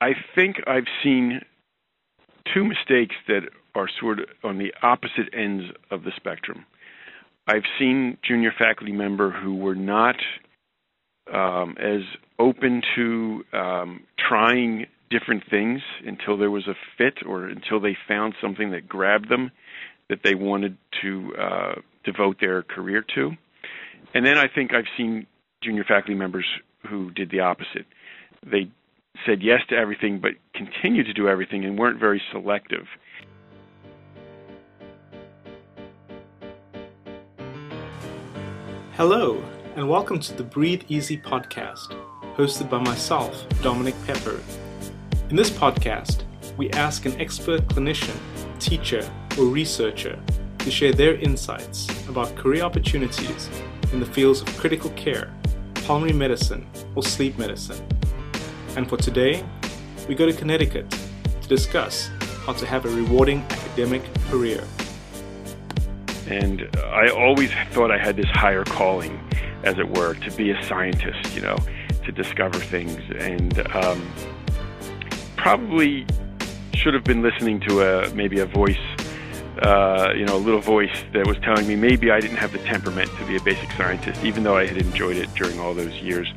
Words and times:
I 0.00 0.12
think 0.34 0.56
I've 0.66 0.88
seen 1.02 1.40
two 2.54 2.64
mistakes 2.64 3.14
that 3.28 3.42
are 3.74 3.88
sort 4.00 4.20
of 4.20 4.26
on 4.42 4.58
the 4.58 4.72
opposite 4.82 5.32
ends 5.32 5.64
of 5.90 6.02
the 6.02 6.12
spectrum. 6.16 6.64
I've 7.46 7.64
seen 7.78 8.18
junior 8.26 8.52
faculty 8.58 8.92
member 8.92 9.30
who 9.30 9.56
were 9.56 9.74
not 9.74 10.16
um, 11.32 11.76
as 11.78 12.02
open 12.38 12.82
to 12.96 13.44
um, 13.52 14.00
trying 14.18 14.86
different 15.10 15.42
things 15.50 15.80
until 16.06 16.36
there 16.36 16.50
was 16.50 16.66
a 16.68 16.74
fit 16.96 17.26
or 17.26 17.46
until 17.46 17.80
they 17.80 17.96
found 18.08 18.34
something 18.40 18.70
that 18.70 18.88
grabbed 18.88 19.28
them 19.28 19.50
that 20.08 20.20
they 20.24 20.34
wanted 20.34 20.76
to 21.02 21.32
uh, 21.40 21.74
devote 22.04 22.36
their 22.40 22.62
career 22.62 23.04
to. 23.14 23.32
And 24.14 24.24
then 24.24 24.38
I 24.38 24.46
think 24.52 24.72
I've 24.74 24.84
seen 24.96 25.26
junior 25.62 25.84
faculty 25.84 26.14
members 26.14 26.46
who 26.88 27.10
did 27.10 27.30
the 27.30 27.40
opposite. 27.40 27.86
They 28.44 28.70
said 29.26 29.42
yes 29.42 29.60
to 29.68 29.76
everything 29.76 30.18
but 30.18 30.32
continued 30.54 31.06
to 31.06 31.12
do 31.12 31.28
everything 31.28 31.64
and 31.64 31.78
weren't 31.78 32.00
very 32.00 32.22
selective. 32.32 32.86
Hello, 38.94 39.42
and 39.76 39.88
welcome 39.88 40.20
to 40.20 40.34
the 40.34 40.42
Breathe 40.42 40.82
Easy 40.88 41.16
podcast, 41.16 41.96
hosted 42.34 42.68
by 42.68 42.78
myself, 42.78 43.46
Dominic 43.62 43.94
Pepper. 44.06 44.40
In 45.28 45.36
this 45.36 45.50
podcast, 45.50 46.24
we 46.56 46.70
ask 46.70 47.06
an 47.06 47.18
expert 47.20 47.66
clinician, 47.68 48.16
teacher, 48.58 49.08
or 49.38 49.44
researcher 49.44 50.18
to 50.58 50.70
share 50.70 50.92
their 50.92 51.14
insights 51.16 51.88
about 52.08 52.34
career 52.36 52.62
opportunities 52.62 53.48
in 53.92 54.00
the 54.00 54.06
fields 54.06 54.42
of 54.42 54.48
critical 54.58 54.90
care, 54.90 55.32
pulmonary 55.74 56.12
medicine, 56.12 56.66
or 56.94 57.02
sleep 57.02 57.38
medicine. 57.38 57.82
And 58.76 58.88
for 58.88 58.96
today, 58.96 59.44
we 60.08 60.14
go 60.14 60.26
to 60.26 60.32
Connecticut 60.32 60.88
to 61.42 61.48
discuss 61.48 62.08
how 62.46 62.52
to 62.52 62.66
have 62.66 62.84
a 62.84 62.88
rewarding 62.88 63.40
academic 63.50 64.02
career. 64.28 64.62
And 66.28 66.68
I 66.76 67.08
always 67.08 67.50
thought 67.72 67.90
I 67.90 67.98
had 67.98 68.16
this 68.16 68.30
higher 68.32 68.64
calling, 68.64 69.20
as 69.64 69.78
it 69.78 69.88
were, 69.88 70.14
to 70.14 70.30
be 70.36 70.50
a 70.50 70.62
scientist, 70.64 71.34
you 71.34 71.42
know, 71.42 71.56
to 72.04 72.12
discover 72.12 72.58
things. 72.60 73.00
And 73.18 73.58
um, 73.74 74.12
probably 75.36 76.06
should 76.72 76.94
have 76.94 77.04
been 77.04 77.22
listening 77.22 77.60
to 77.68 77.82
a 77.82 78.14
maybe 78.14 78.38
a 78.38 78.46
voice, 78.46 78.78
uh, 79.62 80.12
you 80.14 80.24
know, 80.24 80.36
a 80.36 80.38
little 80.38 80.60
voice 80.60 81.04
that 81.12 81.26
was 81.26 81.36
telling 81.38 81.66
me 81.66 81.74
maybe 81.74 82.12
I 82.12 82.20
didn't 82.20 82.36
have 82.36 82.52
the 82.52 82.58
temperament 82.58 83.10
to 83.18 83.26
be 83.26 83.34
a 83.34 83.42
basic 83.42 83.70
scientist, 83.72 84.24
even 84.24 84.44
though 84.44 84.56
I 84.56 84.66
had 84.66 84.76
enjoyed 84.76 85.16
it 85.16 85.34
during 85.34 85.58
all 85.58 85.74
those 85.74 85.94
years. 85.94 86.32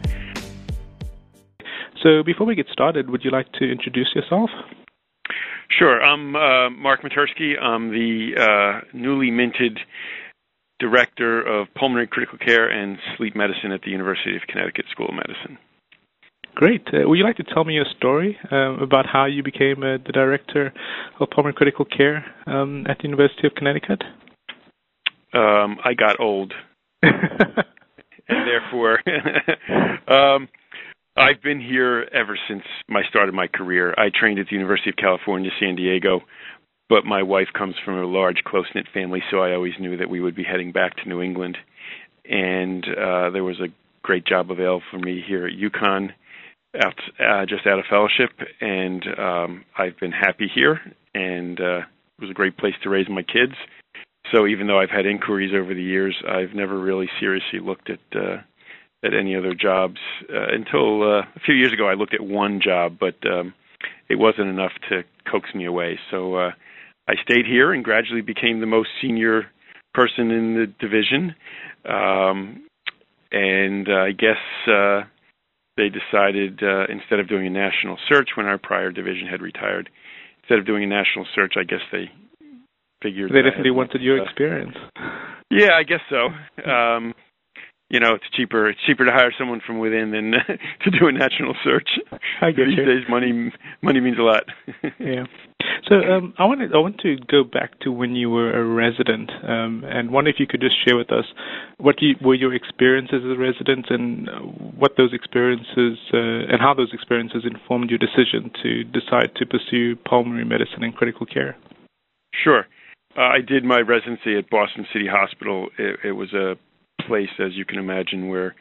So 2.03 2.21
before 2.21 2.45
we 2.45 2.55
get 2.55 2.67
started, 2.71 3.09
would 3.09 3.23
you 3.23 3.31
like 3.31 3.51
to 3.53 3.71
introduce 3.71 4.11
yourself? 4.13 4.49
Sure. 5.79 6.01
I'm 6.01 6.35
uh, 6.35 6.69
Mark 6.69 7.01
Metersky. 7.01 7.53
I'm 7.59 7.89
the 7.89 8.33
uh, 8.37 8.85
newly 8.93 9.31
minted 9.31 9.79
Director 10.79 11.41
of 11.41 11.67
Pulmonary 11.75 12.07
Critical 12.07 12.37
Care 12.37 12.67
and 12.67 12.97
Sleep 13.17 13.35
Medicine 13.37 13.71
at 13.71 13.81
the 13.83 13.91
University 13.91 14.35
of 14.35 14.41
Connecticut 14.49 14.85
School 14.91 15.07
of 15.07 15.15
Medicine. 15.15 15.57
Great. 16.55 16.85
Uh, 16.87 17.07
would 17.07 17.17
you 17.17 17.23
like 17.23 17.37
to 17.37 17.43
tell 17.43 17.63
me 17.63 17.75
your 17.75 17.85
story 17.97 18.37
um, 18.51 18.79
about 18.81 19.05
how 19.07 19.25
you 19.25 19.41
became 19.41 19.77
uh, 19.81 19.97
the 20.05 20.11
Director 20.13 20.73
of 21.19 21.29
Pulmonary 21.29 21.53
Critical 21.53 21.85
Care 21.85 22.25
um, 22.45 22.85
at 22.87 22.97
the 22.97 23.05
University 23.05 23.47
of 23.47 23.55
Connecticut? 23.55 24.03
Um, 25.33 25.77
I 25.83 25.93
got 25.97 26.19
old. 26.19 26.53
and 27.01 27.63
therefore, 28.27 28.99
um, 30.07 30.47
I've 31.15 31.43
been 31.43 31.61
here 31.61 32.07
ever 32.11 32.37
since 32.47 32.63
my 32.89 33.03
start 33.07 33.29
of 33.29 33.35
my 33.35 33.47
career. 33.47 33.93
I 33.97 34.09
trained 34.09 34.39
at 34.39 34.47
the 34.47 34.55
University 34.55 34.89
of 34.89 34.95
California, 34.95 35.51
San 35.59 35.75
Diego, 35.75 36.21
but 36.89 37.05
my 37.05 37.21
wife 37.21 37.49
comes 37.55 37.75
from 37.85 37.99
a 37.99 38.05
large, 38.05 38.43
close 38.45 38.65
knit 38.73 38.87
family, 38.93 39.21
so 39.29 39.37
I 39.37 39.53
always 39.53 39.73
knew 39.79 39.95
that 39.97 40.09
we 40.09 40.19
would 40.19 40.35
be 40.35 40.43
heading 40.43 40.71
back 40.71 40.95
to 40.97 41.09
New 41.09 41.21
England. 41.21 41.57
And 42.25 42.83
uh, 42.85 43.29
there 43.29 43.43
was 43.43 43.59
a 43.59 43.67
great 44.01 44.25
job 44.25 44.49
available 44.49 44.81
for 44.89 44.97
me 44.97 45.23
here 45.25 45.45
at 45.45 45.53
UConn, 45.53 46.09
out, 46.83 46.95
uh, 47.19 47.45
just 47.45 47.67
out 47.67 47.77
of 47.77 47.85
fellowship, 47.87 48.31
and 48.59 49.05
um, 49.19 49.65
I've 49.77 49.99
been 49.99 50.11
happy 50.11 50.49
here. 50.53 50.79
And 51.13 51.59
uh, 51.59 51.79
it 52.17 52.21
was 52.21 52.31
a 52.31 52.33
great 52.33 52.57
place 52.57 52.73
to 52.81 52.89
raise 52.89 53.07
my 53.07 53.21
kids. 53.21 53.53
So 54.33 54.47
even 54.47 54.65
though 54.65 54.79
I've 54.79 54.89
had 54.89 55.05
inquiries 55.05 55.53
over 55.55 55.75
the 55.75 55.83
years, 55.83 56.15
I've 56.27 56.55
never 56.55 56.79
really 56.79 57.09
seriously 57.19 57.59
looked 57.59 57.91
at 57.91 57.99
uh, 58.15 58.37
at 59.03 59.13
any 59.13 59.35
other 59.35 59.53
jobs 59.53 59.97
uh, 60.33 60.47
until 60.53 61.03
uh, 61.03 61.21
a 61.35 61.39
few 61.45 61.55
years 61.55 61.73
ago. 61.73 61.87
I 61.87 61.93
looked 61.93 62.13
at 62.13 62.21
one 62.21 62.61
job, 62.63 62.97
but 62.99 63.15
um, 63.29 63.53
it 64.09 64.15
wasn't 64.15 64.47
enough 64.47 64.71
to 64.89 65.03
coax 65.29 65.53
me 65.53 65.65
away. 65.65 65.99
So 66.09 66.35
uh, 66.35 66.51
I 67.07 67.13
stayed 67.23 67.45
here 67.45 67.73
and 67.73 67.83
gradually 67.83 68.21
became 68.21 68.59
the 68.59 68.65
most 68.65 68.89
senior 69.01 69.47
person 69.93 70.31
in 70.31 70.55
the 70.55 70.67
division. 70.79 71.35
Um, 71.85 72.65
and 73.31 73.89
uh, 73.89 73.93
I 73.93 74.11
guess 74.11 74.37
uh, 74.67 75.01
they 75.75 75.89
decided 75.89 76.61
uh, 76.63 76.85
instead 76.89 77.19
of 77.19 77.27
doing 77.27 77.47
a 77.47 77.49
national 77.49 77.97
search 78.07 78.29
when 78.37 78.45
our 78.45 78.57
prior 78.57 78.91
division 78.91 79.27
had 79.27 79.41
retired, 79.41 79.89
instead 80.43 80.59
of 80.59 80.65
doing 80.65 80.83
a 80.83 80.87
national 80.87 81.25
search, 81.35 81.53
I 81.59 81.63
guess 81.63 81.81
they 81.91 82.09
figured 83.01 83.31
they 83.31 83.41
definitely 83.41 83.71
wanted 83.71 84.01
your 84.01 84.23
experience. 84.23 84.75
Yeah, 85.49 85.71
I 85.77 85.83
guess 85.83 85.99
so. 86.09 86.69
Um, 86.69 87.13
you 87.93 87.99
know 87.99 88.15
it's 88.15 88.25
cheaper 88.33 88.67
it's 88.67 88.79
cheaper 88.85 89.05
to 89.05 89.11
hire 89.11 89.31
someone 89.37 89.61
from 89.65 89.77
within 89.77 90.11
than 90.11 90.31
to 90.83 90.89
do 90.91 91.07
a 91.07 91.11
national 91.11 91.55
search. 91.63 91.89
I 92.41 92.51
get 92.51 92.65
These 92.65 92.77
you. 92.79 92.85
days, 92.85 93.03
money 93.07 93.53
money 93.81 94.01
means 94.01 94.17
a 94.17 94.23
lot. 94.23 94.43
yeah. 94.99 95.25
So 95.87 95.95
um, 95.95 96.33
I 96.39 96.45
want 96.45 96.59
to 96.61 96.75
I 96.75 96.79
want 96.79 96.97
to 97.01 97.17
go 97.29 97.43
back 97.43 97.79
to 97.81 97.91
when 97.91 98.15
you 98.15 98.31
were 98.31 98.51
a 98.51 98.65
resident, 98.65 99.31
um, 99.47 99.83
and 99.85 100.11
wonder 100.11 100.31
if 100.31 100.37
you 100.39 100.47
could 100.47 100.59
just 100.59 100.75
share 100.83 100.97
with 100.97 101.11
us 101.11 101.25
what 101.77 102.01
you, 102.01 102.15
were 102.19 102.33
your 102.33 102.53
experiences 102.53 103.21
as 103.23 103.37
a 103.37 103.39
resident, 103.39 103.85
and 103.89 104.27
what 104.75 104.97
those 104.97 105.13
experiences 105.13 105.99
uh, 106.13 106.49
and 106.49 106.59
how 106.59 106.73
those 106.73 106.93
experiences 106.93 107.43
informed 107.45 107.91
your 107.91 107.99
decision 107.99 108.51
to 108.63 108.83
decide 108.85 109.35
to 109.35 109.45
pursue 109.45 109.95
pulmonary 109.97 110.45
medicine 110.45 110.83
and 110.83 110.95
critical 110.95 111.27
care. 111.27 111.55
Sure. 112.43 112.65
Uh, 113.15 113.21
I 113.21 113.41
did 113.45 113.63
my 113.63 113.79
residency 113.79 114.35
at 114.35 114.49
Boston 114.49 114.87
City 114.91 115.05
Hospital. 115.07 115.69
It, 115.77 115.99
it 116.03 116.11
was 116.13 116.33
a 116.33 116.55
place, 117.07 117.29
as 117.39 117.53
you 117.53 117.65
can 117.65 117.79
imagine, 117.79 118.27
where 118.27 118.55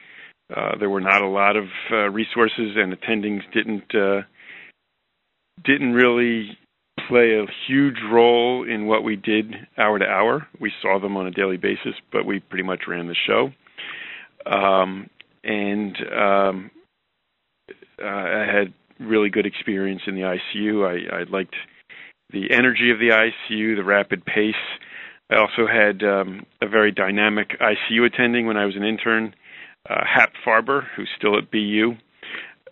uh, 0.55 0.77
there 0.79 0.91
were 0.91 1.01
not 1.01 1.23
a 1.23 1.29
lot 1.29 1.57
of 1.57 1.65
uh, 1.91 2.11
resources 2.11 2.77
and 2.77 2.93
attendings 2.93 3.41
didn't 3.53 3.95
uh, 3.95 4.23
didn't 5.65 5.93
really 5.93 6.59
play 7.09 7.39
a 7.39 7.47
huge 7.67 7.97
role 8.11 8.69
in 8.69 8.87
what 8.87 9.03
we 9.03 9.17
did 9.17 9.55
hour 9.79 9.99
to 9.99 10.05
hour. 10.05 10.47
We 10.61 10.73
saw 10.83 10.99
them 10.99 11.17
on 11.17 11.27
a 11.27 11.31
daily 11.31 11.57
basis, 11.57 11.95
but 12.11 12.27
we 12.27 12.41
pretty 12.41 12.65
much 12.65 12.83
ran 12.87 13.07
the 13.07 13.17
show. 13.27 13.51
Um, 14.45 15.09
and 15.45 15.97
um, 16.13 16.71
uh, 18.03 18.07
I 18.07 18.47
had 18.47 18.75
really 19.01 19.31
good 19.31 19.47
experience 19.47 20.03
in 20.07 20.15
the 20.15 20.23
ICU. 20.23 20.87
I, 20.87 21.21
I 21.21 21.23
liked 21.25 21.55
the 22.31 22.51
energy 22.51 22.91
of 22.91 22.99
the 22.99 23.11
ICU, 23.11 23.77
the 23.77 23.85
rapid 23.85 24.25
pace. 24.25 24.55
I 25.33 25.41
also 25.41 25.67
had 25.67 26.03
um, 26.03 26.45
a 26.61 26.69
very 26.69 26.93
dynamic 26.93 27.59
ICU 27.59 28.05
attending 28.05 28.47
when 28.47 28.59
I 28.59 28.67
was 28.67 28.77
an 28.77 28.85
intern, 28.85 29.35
uh, 29.89 30.05
Hap 30.05 30.33
Farber, 30.47 30.83
who's 30.95 31.09
still 31.17 31.39
at 31.39 31.51
BU. 31.51 31.95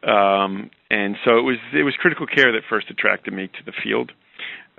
Um, 0.07 0.71
and 0.91 1.17
so 1.25 1.39
it 1.39 1.43
was 1.43 1.57
it 1.73 1.83
was 1.85 1.95
critical 1.99 2.27
care 2.27 2.53
that 2.53 2.63
first 2.69 2.91
attracted 2.91 3.33
me 3.33 3.47
to 3.47 3.65
the 3.65 3.73
field, 3.83 4.13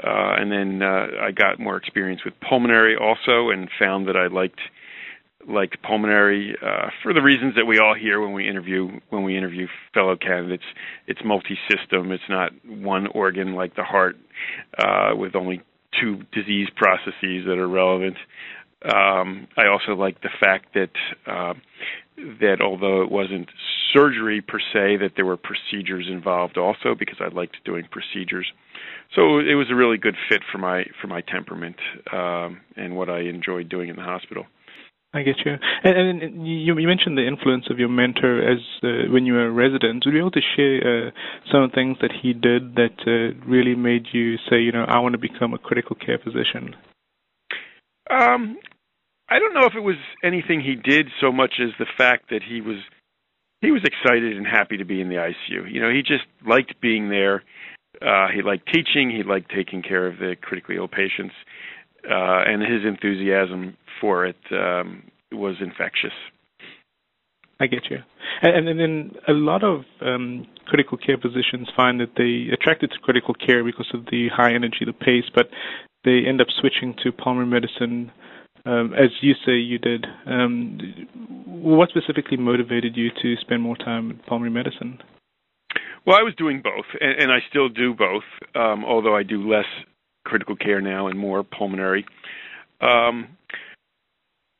uh, 0.04 0.34
and 0.38 0.52
then 0.52 0.82
uh, 0.82 1.08
I 1.22 1.32
got 1.32 1.60
more 1.60 1.78
experience 1.78 2.22
with 2.26 2.34
pulmonary 2.48 2.96
also, 2.96 3.50
and 3.50 3.70
found 3.80 4.08
that 4.08 4.16
I 4.16 4.28
liked 4.28 4.60
liked 5.48 5.82
pulmonary 5.84 6.56
uh, 6.62 6.90
for 7.02 7.14
the 7.14 7.22
reasons 7.22 7.56
that 7.56 7.66
we 7.66 7.80
all 7.80 7.96
hear 7.96 8.20
when 8.20 8.34
we 8.34 8.48
interview 8.48 9.00
when 9.10 9.24
we 9.24 9.38
interview 9.38 9.68
fellow 9.94 10.16
candidates. 10.16 10.64
It's 11.08 11.22
multi-system. 11.24 12.12
It's 12.12 12.30
not 12.30 12.52
one 12.66 13.08
organ 13.08 13.54
like 13.54 13.76
the 13.76 13.84
heart 13.84 14.18
uh, 14.78 15.16
with 15.16 15.36
only 15.36 15.62
two 16.00 16.24
disease 16.32 16.68
processes 16.76 17.46
that 17.46 17.58
are 17.58 17.68
relevant. 17.68 18.18
Um, 18.84 19.48
I 19.58 19.68
also 19.68 19.94
like 19.94 20.22
the 20.22 20.30
fact 20.40 20.74
that 20.74 20.92
uh, 21.28 21.54
that 22.40 22.62
although 22.62 23.02
it 23.02 23.12
wasn't 23.12 23.50
surgery 23.94 24.42
per 24.42 24.60
se, 24.60 24.98
that 24.98 25.12
there 25.16 25.26
were 25.26 25.38
procedures 25.38 26.08
involved 26.10 26.58
also 26.58 26.96
because 26.98 27.18
I 27.20 27.28
liked 27.28 27.58
doing 27.66 27.88
procedures. 27.92 28.52
So 29.16 29.40
it 29.40 29.56
was 29.56 29.68
a 29.70 29.76
really 29.76 29.98
good 29.98 30.16
fit 30.30 30.42
for 30.52 30.58
my 30.58 30.86
for 31.02 31.08
my 31.08 31.22
temperament 31.22 31.76
um, 32.12 32.62
and 32.76 32.96
what 32.96 33.10
I 33.10 33.22
enjoyed 33.22 33.70
doing 33.70 33.90
in 33.90 33.96
the 33.96 34.04
hospital. 34.04 34.46
I 35.14 35.24
get 35.24 35.36
you. 35.46 35.56
And, 35.84 36.24
and 36.24 36.48
you, 36.48 36.78
you, 36.78 36.88
mentioned 36.88 37.18
the 37.18 37.28
influence 37.28 37.66
of 37.70 37.80
your 37.80 37.90
mentor 37.90 38.42
as 38.50 38.60
uh, 38.82 39.12
when 39.12 39.26
you 39.26 39.34
were 39.34 39.48
a 39.48 39.52
resident. 39.52 40.04
Would 40.06 40.14
you 40.14 40.20
be 40.20 40.20
able 40.20 40.32
to 40.32 40.42
share 40.56 41.08
uh, 41.08 41.12
some 41.52 41.64
of 41.64 41.72
the 41.72 41.76
things 41.76 41.98
that 42.02 42.12
he 42.22 42.32
did 42.32 42.76
that 42.76 42.96
uh, 43.06 43.38
really 43.46 43.76
made 43.76 44.08
you 44.14 44.38
say, 44.50 44.62
you 44.62 44.72
know, 44.72 44.86
I 44.88 45.00
want 45.00 45.14
to 45.14 45.20
become 45.20 45.54
a 45.54 45.58
critical 45.58 45.98
care 45.98 46.18
physician? 46.18 46.76
Um, 48.10 48.58
I 49.30 49.40
don't 49.40 49.54
know 49.54 49.66
if 49.66 49.76
it 49.76 49.82
was 49.82 49.96
anything 50.24 50.62
he 50.62 50.76
did 50.76 51.08
so 51.20 51.32
much 51.32 51.56
as 51.62 51.70
the 51.78 51.88
fact 51.98 52.30
that 52.30 52.42
he 52.48 52.62
was 52.62 52.78
he 53.62 53.72
was 53.72 53.84
excited 53.84 54.36
and 54.36 54.46
happy 54.46 54.78
to 54.78 54.86
be 54.86 55.02
in 55.02 55.10
the 55.10 55.16
ICU. 55.16 55.72
You 55.72 55.82
know, 55.82 55.92
he 55.92 56.02
just 56.02 56.26
liked 56.46 56.82
being 56.82 57.10
there. 57.10 57.44
Uh, 58.02 58.28
he 58.34 58.42
liked 58.42 58.68
teaching. 58.74 59.12
He 59.12 59.24
liked 59.24 59.52
taking 59.56 59.84
care 59.84 60.08
of 60.08 60.18
the 60.18 60.36
critically 60.42 60.78
ill 60.78 60.88
patients, 60.88 61.36
uh, 62.10 62.44
and 62.48 62.62
his 62.62 62.86
enthusiasm 62.86 63.78
for 64.00 64.26
it 64.26 64.38
um, 64.52 65.04
was 65.32 65.56
infectious. 65.62 66.14
I 67.60 67.68
get 67.68 67.92
you. 67.92 67.98
And, 68.42 68.68
and 68.68 68.80
then 68.80 69.12
a 69.28 69.34
lot 69.34 69.64
of 69.64 69.82
um, 70.02 70.48
critical 70.66 70.98
care 70.98 71.18
physicians 71.18 71.70
find 71.76 72.00
that 72.00 72.14
they 72.18 72.52
attracted 72.52 72.90
to 72.92 73.00
critical 73.00 73.36
care 73.36 73.64
because 73.64 73.90
of 73.94 74.06
the 74.06 74.30
high 74.36 74.54
energy, 74.54 74.84
the 74.84 74.94
pace, 74.94 75.30
but 75.36 75.48
they 76.04 76.24
end 76.28 76.42
up 76.42 76.48
switching 76.60 76.96
to 77.04 77.12
pulmonary 77.12 77.46
medicine, 77.48 78.12
um, 78.66 78.94
as 78.96 79.12
you 79.22 79.34
say 79.46 79.54
you 79.54 79.78
did. 79.78 80.08
Um, 80.26 80.80
what 81.46 81.90
specifically 81.90 82.38
motivated 82.38 82.98
you 82.98 83.10
to 83.22 83.36
spend 83.42 83.62
more 83.62 83.78
time 83.78 84.10
in 84.10 84.18
pulmonary 84.28 84.52
medicine? 84.52 84.98
Well, 86.06 86.18
I 86.18 86.24
was 86.24 86.34
doing 86.36 86.62
both, 86.64 86.86
and, 87.00 87.22
and 87.22 87.32
I 87.32 87.40
still 87.48 87.70
do 87.70 87.94
both, 87.94 88.24
um, 88.56 88.84
although 88.84 89.16
I 89.16 89.22
do 89.22 89.48
less 89.48 89.66
critical 90.24 90.56
care 90.56 90.82
now 90.82 91.08
and 91.08 91.18
more 91.18 91.44
pulmonary. 91.44 92.06
Um, 92.82 93.38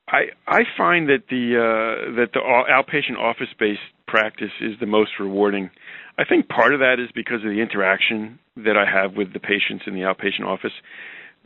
I 0.08 0.26
I 0.46 0.62
find 0.76 1.08
that 1.08 1.24
the 1.30 1.56
uh, 1.56 2.14
that 2.16 2.32
the 2.32 2.40
outpatient 2.40 3.18
office 3.18 3.48
based 3.58 3.80
practice 4.06 4.52
is 4.60 4.78
the 4.80 4.86
most 4.86 5.12
rewarding. 5.18 5.70
I 6.18 6.24
think 6.24 6.48
part 6.48 6.74
of 6.74 6.80
that 6.80 7.00
is 7.00 7.10
because 7.14 7.42
of 7.44 7.50
the 7.50 7.60
interaction 7.60 8.38
that 8.56 8.76
I 8.76 8.84
have 8.84 9.14
with 9.16 9.32
the 9.32 9.40
patients 9.40 9.84
in 9.86 9.94
the 9.94 10.00
outpatient 10.00 10.44
office. 10.44 10.72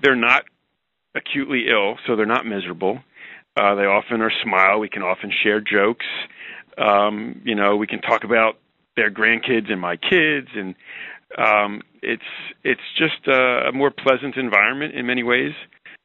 They're 0.02 0.16
not 0.16 0.44
acutely 1.14 1.66
ill, 1.70 1.96
so 2.06 2.16
they're 2.16 2.26
not 2.26 2.44
miserable. 2.44 2.98
Uh, 3.56 3.74
they 3.74 3.84
often 3.84 4.20
are 4.20 4.32
smile. 4.42 4.80
We 4.80 4.88
can 4.88 5.02
often 5.02 5.32
share 5.42 5.60
jokes. 5.60 6.04
Um, 6.76 7.40
you 7.44 7.54
know, 7.54 7.76
we 7.76 7.86
can 7.86 8.02
talk 8.02 8.24
about 8.24 8.58
their 8.96 9.10
grandkids 9.10 9.70
and 9.70 9.80
my 9.80 9.96
kids, 9.96 10.48
and 10.54 10.74
um, 11.36 11.82
it's 12.02 12.22
it's 12.64 12.80
just 12.96 13.26
a, 13.26 13.68
a 13.68 13.72
more 13.72 13.90
pleasant 13.90 14.36
environment 14.36 14.94
in 14.94 15.06
many 15.06 15.22
ways. 15.22 15.52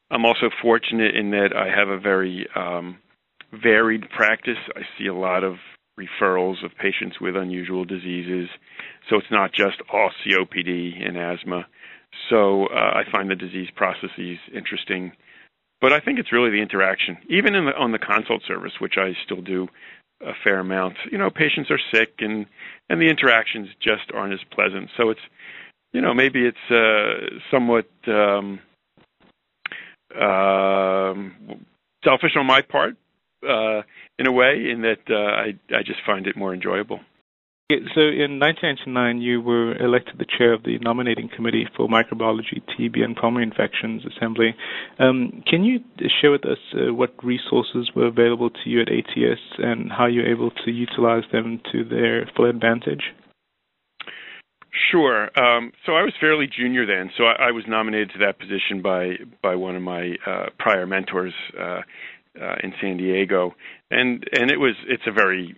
I'm 0.09 0.25
also 0.25 0.49
fortunate 0.61 1.15
in 1.15 1.31
that 1.31 1.55
I 1.55 1.67
have 1.67 1.87
a 1.87 1.99
very 1.99 2.47
um, 2.55 2.97
varied 3.53 4.09
practice. 4.09 4.57
I 4.75 4.81
see 4.97 5.07
a 5.07 5.15
lot 5.15 5.43
of 5.43 5.55
referrals 5.99 6.63
of 6.65 6.71
patients 6.81 7.21
with 7.21 7.35
unusual 7.35 7.85
diseases, 7.85 8.49
so 9.09 9.17
it's 9.17 9.31
not 9.31 9.53
just 9.53 9.77
all 9.91 10.09
COPD 10.25 11.07
and 11.07 11.17
asthma. 11.17 11.65
So 12.29 12.67
uh, 12.67 12.75
I 12.75 13.03
find 13.09 13.29
the 13.29 13.35
disease 13.35 13.69
processes 13.75 14.37
interesting, 14.53 15.13
but 15.79 15.93
I 15.93 15.99
think 16.01 16.19
it's 16.19 16.33
really 16.33 16.49
the 16.49 16.61
interaction. 16.61 17.17
Even 17.29 17.55
in 17.55 17.65
the, 17.65 17.75
on 17.77 17.93
the 17.93 17.99
consult 17.99 18.41
service, 18.45 18.73
which 18.79 18.95
I 18.97 19.13
still 19.23 19.41
do 19.41 19.67
a 20.25 20.33
fair 20.44 20.59
amount, 20.59 20.95
you 21.12 21.18
know, 21.18 21.29
patients 21.29 21.69
are 21.71 21.79
sick 21.94 22.15
and 22.19 22.45
and 22.89 23.01
the 23.01 23.09
interactions 23.09 23.69
just 23.81 24.12
aren't 24.13 24.33
as 24.33 24.39
pleasant. 24.51 24.89
So 24.97 25.09
it's, 25.09 25.21
you 25.94 26.01
know, 26.01 26.13
maybe 26.13 26.45
it's 26.45 26.71
uh, 26.71 27.39
somewhat. 27.50 27.88
Um, 28.07 28.59
um, 30.19 31.65
selfish 32.03 32.35
on 32.35 32.45
my 32.45 32.62
part, 32.62 32.95
uh, 33.47 33.81
in 34.19 34.27
a 34.27 34.31
way, 34.31 34.69
in 34.69 34.81
that 34.81 35.00
uh, 35.09 35.15
I 35.15 35.53
I 35.75 35.83
just 35.83 36.00
find 36.06 36.27
it 36.27 36.35
more 36.35 36.53
enjoyable. 36.53 37.00
So 37.94 38.01
in 38.01 38.39
1999, 38.39 39.21
you 39.21 39.41
were 39.41 39.75
elected 39.77 40.18
the 40.18 40.25
chair 40.25 40.53
of 40.53 40.63
the 40.63 40.77
nominating 40.79 41.29
committee 41.29 41.68
for 41.75 41.88
microbiology, 41.88 42.62
TB, 42.77 43.03
and 43.03 43.15
pulmonary 43.15 43.44
infections 43.44 44.03
assembly. 44.06 44.56
Um, 45.00 45.44
can 45.47 45.63
you 45.63 45.79
share 46.21 46.31
with 46.31 46.45
us 46.45 46.57
uh, 46.73 46.94
what 46.94 47.13
resources 47.23 47.91
were 47.95 48.07
available 48.07 48.50
to 48.50 48.69
you 48.69 48.81
at 48.81 48.89
ATS 48.89 49.41
and 49.57 49.91
how 49.91 50.06
you 50.06 50.21
were 50.21 50.31
able 50.31 50.51
to 50.65 50.71
utilize 50.71 51.23
them 51.31 51.62
to 51.71 51.83
their 51.83 52.29
full 52.35 52.50
advantage? 52.50 53.03
Sure. 54.89 55.24
Um, 55.38 55.74
so 55.85 55.94
I 55.94 56.01
was 56.01 56.13
fairly 56.19 56.47
junior 56.47 56.85
then, 56.85 57.12
so 57.17 57.25
I, 57.25 57.47
I, 57.47 57.51
was 57.51 57.65
nominated 57.67 58.12
to 58.13 58.19
that 58.19 58.39
position 58.39 58.81
by 58.81 59.17
by 59.44 59.56
one 59.56 59.75
of 59.75 59.81
my 59.81 60.15
uh, 60.25 60.45
prior 60.59 60.88
mentors 60.88 61.33
uh, 61.59 61.81
uh, 62.41 62.56
in 62.63 62.74
San 62.79 62.95
Diego, 62.95 63.53
and 63.89 64.25
and 64.31 64.50
it 64.50 64.57
was 64.57 64.75
it's 64.88 65.03
a 65.07 65.12
very, 65.12 65.57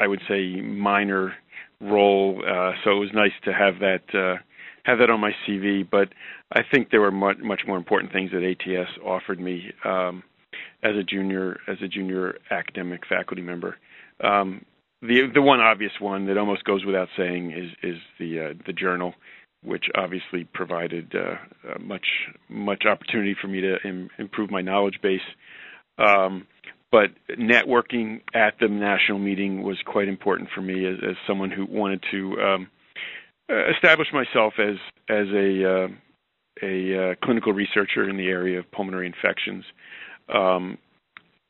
I 0.00 0.06
would 0.06 0.20
say, 0.28 0.60
minor 0.60 1.34
role. 1.80 2.42
Uh, 2.46 2.72
so 2.84 2.90
it 2.92 3.00
was 3.00 3.10
nice 3.14 3.32
to 3.44 3.52
have 3.52 3.78
that 3.80 4.02
uh, 4.14 4.40
have 4.84 4.98
that 4.98 5.10
on 5.10 5.20
my 5.20 5.32
CV. 5.46 5.88
But 5.88 6.08
I 6.52 6.62
think 6.70 6.90
there 6.90 7.00
were 7.00 7.10
much 7.10 7.38
much 7.38 7.62
more 7.66 7.76
important 7.76 8.12
things 8.12 8.30
that 8.32 8.42
ATS 8.42 8.90
offered 9.04 9.40
me 9.40 9.72
um, 9.84 10.22
as 10.82 10.96
a 10.96 11.02
junior 11.02 11.58
as 11.68 11.76
a 11.82 11.88
junior 11.88 12.38
academic 12.50 13.02
faculty 13.08 13.42
member. 13.42 13.76
Um, 14.22 14.64
the 15.02 15.30
the 15.32 15.42
one 15.42 15.60
obvious 15.60 15.92
one 16.00 16.26
that 16.26 16.38
almost 16.38 16.64
goes 16.64 16.84
without 16.84 17.08
saying 17.16 17.52
is 17.52 17.70
is 17.82 17.98
the 18.18 18.40
uh, 18.40 18.54
the 18.66 18.72
journal, 18.72 19.14
which 19.62 19.86
obviously 19.94 20.44
provided 20.52 21.14
uh, 21.14 21.70
uh, 21.70 21.78
much 21.78 22.06
much 22.48 22.84
opportunity 22.86 23.34
for 23.40 23.48
me 23.48 23.60
to 23.60 23.76
Im- 23.84 24.10
improve 24.18 24.50
my 24.50 24.60
knowledge 24.60 24.98
base. 25.02 25.20
Um, 25.98 26.46
but 26.92 27.10
networking 27.38 28.20
at 28.34 28.54
the 28.60 28.68
national 28.68 29.18
meeting 29.18 29.62
was 29.62 29.78
quite 29.86 30.08
important 30.08 30.48
for 30.54 30.60
me 30.60 30.86
as, 30.86 30.96
as 31.08 31.16
someone 31.26 31.50
who 31.50 31.66
wanted 31.66 32.04
to 32.10 32.40
um, 32.40 32.70
establish 33.74 34.08
myself 34.12 34.54
as 34.58 34.76
as 35.08 35.26
a 35.34 35.84
uh, 35.84 35.88
a 36.62 37.12
uh, 37.12 37.14
clinical 37.24 37.52
researcher 37.52 38.08
in 38.08 38.16
the 38.16 38.28
area 38.28 38.58
of 38.58 38.70
pulmonary 38.70 39.06
infections. 39.06 39.64
Um, 40.32 40.78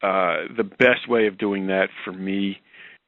uh, 0.02 0.48
the 0.56 0.64
best 0.64 1.08
way 1.08 1.26
of 1.26 1.36
doing 1.36 1.66
that 1.66 1.88
for 2.04 2.12
me 2.12 2.60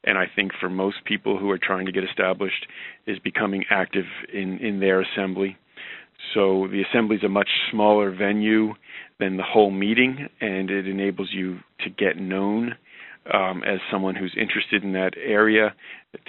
and 0.05 0.19
I 0.19 0.25
think 0.35 0.53
for 0.61 0.69
most 0.69 1.05
people 1.05 1.39
who 1.39 1.51
are 1.51 1.59
trying 1.59 1.87
to 1.87 1.93
get 1.93 2.05
established, 2.05 2.67
is 3.07 3.19
becoming 3.21 3.65
active 3.71 4.05
in, 4.33 4.59
in 4.59 4.81
their 4.81 5.01
assembly. 5.01 5.57
So 6.35 6.69
the 6.71 6.83
assembly 6.83 7.17
is 7.17 7.25
a 7.25 7.29
much 7.29 7.49
smaller 7.71 8.11
venue 8.11 8.75
than 9.23 9.37
the 9.37 9.45
whole 9.45 9.71
meeting, 9.71 10.29
and 10.41 10.69
it 10.69 10.89
enables 10.89 11.29
you 11.33 11.61
to 11.81 11.91
get 11.91 12.17
known 12.17 12.75
um, 13.33 13.63
as 13.63 13.79
someone 13.89 14.17
who's 14.17 14.35
interested 14.37 14.83
in 14.83 14.93
that 14.95 15.13
area, 15.17 15.73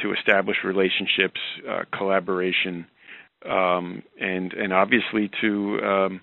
to 0.01 0.13
establish 0.13 0.57
relationships, 0.63 1.39
uh, 1.67 1.81
collaboration, 1.97 2.85
um, 3.49 4.03
and 4.21 4.53
and 4.53 4.71
obviously 4.71 5.29
to 5.41 5.79
um, 5.83 6.21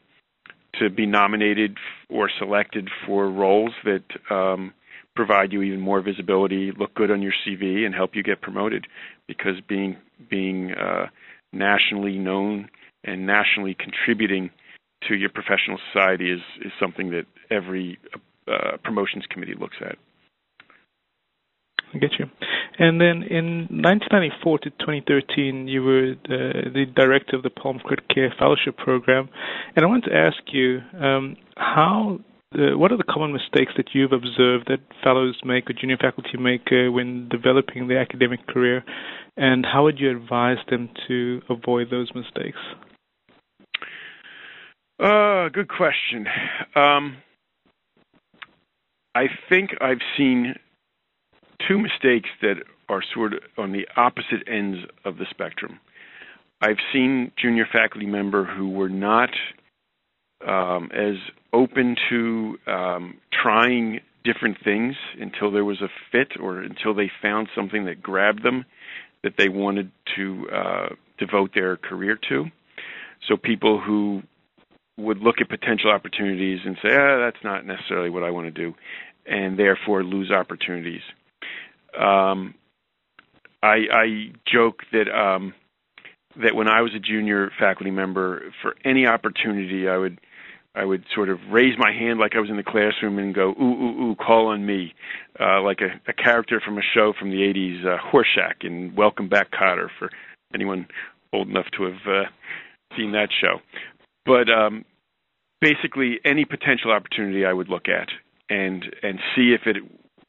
to 0.79 0.89
be 0.89 1.07
nominated 1.07 1.77
or 2.09 2.31
selected 2.39 2.89
for 3.05 3.29
roles 3.29 3.73
that 3.85 4.05
um, 4.31 4.73
provide 5.17 5.53
you 5.53 5.63
even 5.63 5.81
more 5.81 6.01
visibility, 6.01 6.71
look 6.79 6.95
good 6.95 7.11
on 7.11 7.21
your 7.21 7.35
CV, 7.45 7.85
and 7.85 7.95
help 7.97 8.15
you 8.15 8.23
get 8.23 8.41
promoted. 8.41 8.87
Because 9.27 9.57
being 9.69 9.97
being 10.31 10.71
uh, 10.73 11.07
nationally 11.53 12.17
known 12.17 12.71
and 13.03 13.27
nationally 13.27 13.75
contributing 13.75 14.50
to 15.09 15.14
your 15.14 15.30
professional 15.30 15.78
society 15.92 16.30
is 16.30 16.40
is 16.64 16.73
something 16.80 17.11
that 17.11 17.25
every 17.50 17.99
uh, 18.49 18.76
promotions 18.83 19.25
committee 19.30 19.54
looks 19.59 19.76
at. 19.80 19.97
I 21.95 21.99
get 21.99 22.12
you. 22.19 22.26
And 22.78 23.00
then 23.00 23.23
in 23.28 23.66
1994 23.83 24.59
to 24.61 24.71
2013, 24.71 25.66
you 25.69 25.83
were 25.83 26.14
the, 26.25 26.87
director 26.95 27.37
of 27.37 27.42
the 27.42 27.50
Pulm 27.50 27.80
Crit 27.85 28.09
Care 28.09 28.33
Fellowship 28.38 28.76
Program. 28.76 29.28
And 29.75 29.85
I 29.85 29.88
want 29.88 30.04
to 30.04 30.14
ask 30.14 30.38
you 30.52 30.80
um, 30.99 31.37
how 31.57 32.21
uh, 32.54 32.76
what 32.76 32.90
are 32.90 32.97
the 32.97 33.04
common 33.04 33.33
mistakes 33.33 33.73
that 33.76 33.90
you've 33.92 34.12
observed 34.12 34.66
that 34.66 34.80
fellows 35.04 35.38
make 35.45 35.71
or 35.71 35.73
junior 35.73 35.97
faculty 35.97 36.37
make 36.38 36.66
uh, 36.73 36.90
when 36.90 37.28
developing 37.28 37.87
their 37.87 38.00
academic 38.00 38.45
career, 38.49 38.83
and 39.37 39.64
how 39.64 39.85
would 39.85 40.00
you 40.00 40.11
advise 40.11 40.59
them 40.69 40.88
to 41.07 41.40
avoid 41.49 41.90
those 41.90 42.11
mistakes? 42.12 42.59
Uh, 45.00 45.49
good 45.49 45.69
question. 45.69 46.26
Um, 46.75 47.16
I 49.14 49.26
think 49.49 49.71
I've 49.80 50.02
seen 50.16 50.54
two 51.66 51.78
mistakes 51.78 52.28
that 52.42 52.57
are 52.90 53.02
sort 53.14 53.33
of 53.33 53.40
on 53.57 53.73
the 53.73 53.87
opposite 53.97 54.47
ends 54.47 54.78
of 55.07 55.16
the 55.16 55.25
spectrum. 55.30 55.80
I've 56.61 56.76
seen 56.92 57.33
junior 57.40 57.66
faculty 57.73 58.07
member 58.07 58.45
who 58.45 58.69
were 58.69 58.90
not 58.90 59.30
um, 60.47 60.90
as 60.92 61.14
open 61.54 61.97
to 62.11 62.59
um, 62.66 63.14
trying 63.42 64.00
different 64.25 64.59
things 64.62 64.95
until 65.19 65.50
there 65.50 65.64
was 65.64 65.80
a 65.80 65.88
fit 66.12 66.38
or 66.38 66.59
until 66.59 66.92
they 66.95 67.11
found 67.23 67.49
something 67.54 67.87
that 67.87 68.02
grabbed 68.02 68.42
them 68.42 68.66
that 69.23 69.33
they 69.38 69.49
wanted 69.49 69.90
to 70.16 70.47
uh, 70.54 70.88
devote 71.19 71.52
their 71.54 71.78
career 71.78 72.19
to. 72.28 72.45
So 73.28 73.37
people 73.37 73.80
who 73.80 74.23
would 75.00 75.19
look 75.19 75.37
at 75.40 75.49
potential 75.49 75.90
opportunities 75.90 76.61
and 76.64 76.76
say, 76.83 76.90
ah, 76.92 77.19
that's 77.19 77.42
not 77.42 77.66
necessarily 77.66 78.11
what 78.11 78.23
I 78.23 78.30
want 78.30 78.47
to 78.47 78.50
do, 78.50 78.75
and 79.26 79.59
therefore 79.59 80.02
lose 80.04 80.30
opportunities. 80.30 81.02
Um, 81.99 82.54
I, 83.62 83.76
I 83.92 84.33
joke 84.50 84.83
that 84.92 85.09
um, 85.11 85.54
that 86.37 86.54
when 86.54 86.69
I 86.69 86.83
was 86.83 86.92
a 86.95 87.00
junior 87.00 87.50
faculty 87.59 87.90
member, 87.90 88.52
for 88.62 88.75
any 88.85 89.07
opportunity, 89.07 89.88
I 89.88 89.97
would 89.97 90.19
I 90.75 90.85
would 90.85 91.04
sort 91.14 91.28
of 91.28 91.38
raise 91.50 91.76
my 91.78 91.92
hand 91.92 92.21
like 92.21 92.37
I 92.37 92.40
was 92.40 92.49
in 92.49 92.57
the 92.57 92.62
classroom 92.62 93.19
and 93.19 93.35
go, 93.35 93.50
ooh, 93.61 93.62
ooh, 93.62 94.11
ooh, 94.11 94.14
call 94.14 94.47
on 94.47 94.64
me, 94.64 94.95
uh, 95.40 95.61
like 95.62 95.80
a, 95.80 96.00
a 96.09 96.12
character 96.12 96.61
from 96.64 96.78
a 96.78 96.83
show 96.95 97.12
from 97.19 97.30
the 97.30 97.38
80s, 97.38 97.85
uh, 97.85 97.99
Horshack 97.99 98.64
and 98.64 98.97
Welcome 98.97 99.28
Back 99.28 99.50
Kotter, 99.50 99.88
for 99.99 100.11
anyone 100.54 100.87
old 101.33 101.49
enough 101.49 101.66
to 101.76 101.85
have 101.85 102.07
uh, 102.07 102.23
seen 102.97 103.12
that 103.12 103.30
show. 103.40 103.59
But 104.25 104.49
um, 104.49 104.85
basically, 105.61 106.21
any 106.25 106.45
potential 106.45 106.93
opportunity 106.93 107.45
I 107.45 107.52
would 107.52 107.69
look 107.69 107.88
at 107.88 108.09
and 108.49 108.85
and 109.02 109.19
see 109.35 109.55
if 109.55 109.62
it 109.67 109.76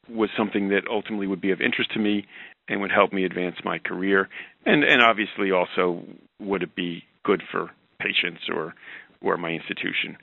was 0.10 0.30
something 0.38 0.70
that 0.70 0.84
ultimately 0.90 1.28
would 1.28 1.42
be 1.42 1.52
of 1.52 1.62
interest 1.62 1.92
to 1.94 2.00
me 2.00 2.26
and 2.68 2.82
would 2.82 2.92
help 2.92 3.14
me 3.14 3.26
advance 3.26 3.56
my 3.64 3.80
career, 3.80 4.30
and 4.66 4.84
and 4.84 5.02
obviously 5.02 5.52
also 5.52 6.04
would 6.40 6.64
it 6.64 6.76
be 6.76 7.04
good 7.24 7.44
for 7.52 7.72
patients 8.00 8.42
or 8.50 8.74
or 9.22 9.38
my 9.38 9.50
institution. 9.50 10.18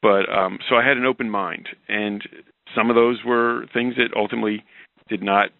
But 0.00 0.30
um, 0.32 0.58
so 0.68 0.76
I 0.76 0.86
had 0.86 0.96
an 0.96 1.06
open 1.06 1.28
mind, 1.28 1.68
and 1.88 2.22
some 2.74 2.90
of 2.90 2.96
those 2.96 3.18
were 3.24 3.66
things 3.72 3.94
that 3.96 4.16
ultimately 4.16 4.64
did 5.08 5.22
not 5.22 5.50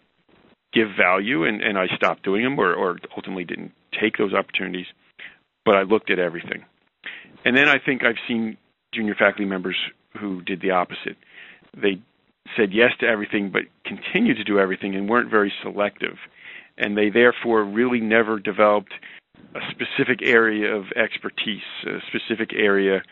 give 0.72 0.88
value, 0.96 1.44
and, 1.44 1.60
and 1.62 1.78
I 1.78 1.86
stopped 1.96 2.22
doing 2.22 2.44
them, 2.44 2.58
or, 2.58 2.72
or 2.74 2.98
ultimately 3.16 3.44
didn't 3.44 3.72
take 4.00 4.16
those 4.16 4.34
opportunities. 4.34 4.86
But 5.64 5.74
I 5.74 5.82
looked 5.82 6.10
at 6.10 6.18
everything, 6.18 6.64
and 7.44 7.56
then 7.56 7.68
I 7.68 7.78
think 7.84 8.04
I've 8.04 8.20
seen 8.28 8.56
junior 8.92 9.14
faculty 9.14 9.44
members 9.44 9.76
who 10.18 10.42
did 10.42 10.60
the 10.60 10.70
opposite. 10.70 11.16
They 11.76 12.00
said 12.56 12.72
yes 12.72 12.92
to 13.00 13.06
everything, 13.06 13.50
but 13.50 13.62
continued 13.84 14.36
to 14.38 14.44
do 14.44 14.58
everything, 14.58 14.94
and 14.94 15.08
weren't 15.08 15.30
very 15.30 15.52
selective, 15.62 16.16
and 16.76 16.96
they 16.96 17.10
therefore 17.10 17.64
really 17.64 18.00
never 18.00 18.38
developed 18.38 18.92
a 19.54 19.60
specific 19.70 20.20
area 20.22 20.74
of 20.74 20.84
expertise, 20.96 21.62
a 21.86 21.98
specific 22.08 22.50
area 22.54 23.02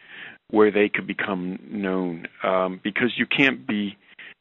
where 0.50 0.71
they 0.71 0.88
could 0.88 1.06
become 1.06 1.59
known. 1.68 2.26
Um, 2.42 2.80
because 2.83 3.12
you 3.16 3.26
can't 3.26 3.66
be 3.66 3.97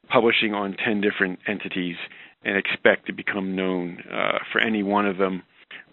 publishing 0.07 0.53
on 0.53 0.75
10 0.83 1.01
different 1.01 1.39
entities 1.47 1.95
and 2.43 2.57
expect 2.57 3.07
to 3.07 3.13
become 3.13 3.55
known 3.55 4.03
uh, 4.11 4.37
for 4.51 4.61
any 4.61 4.83
one 4.83 5.05
of 5.05 5.17
them 5.17 5.41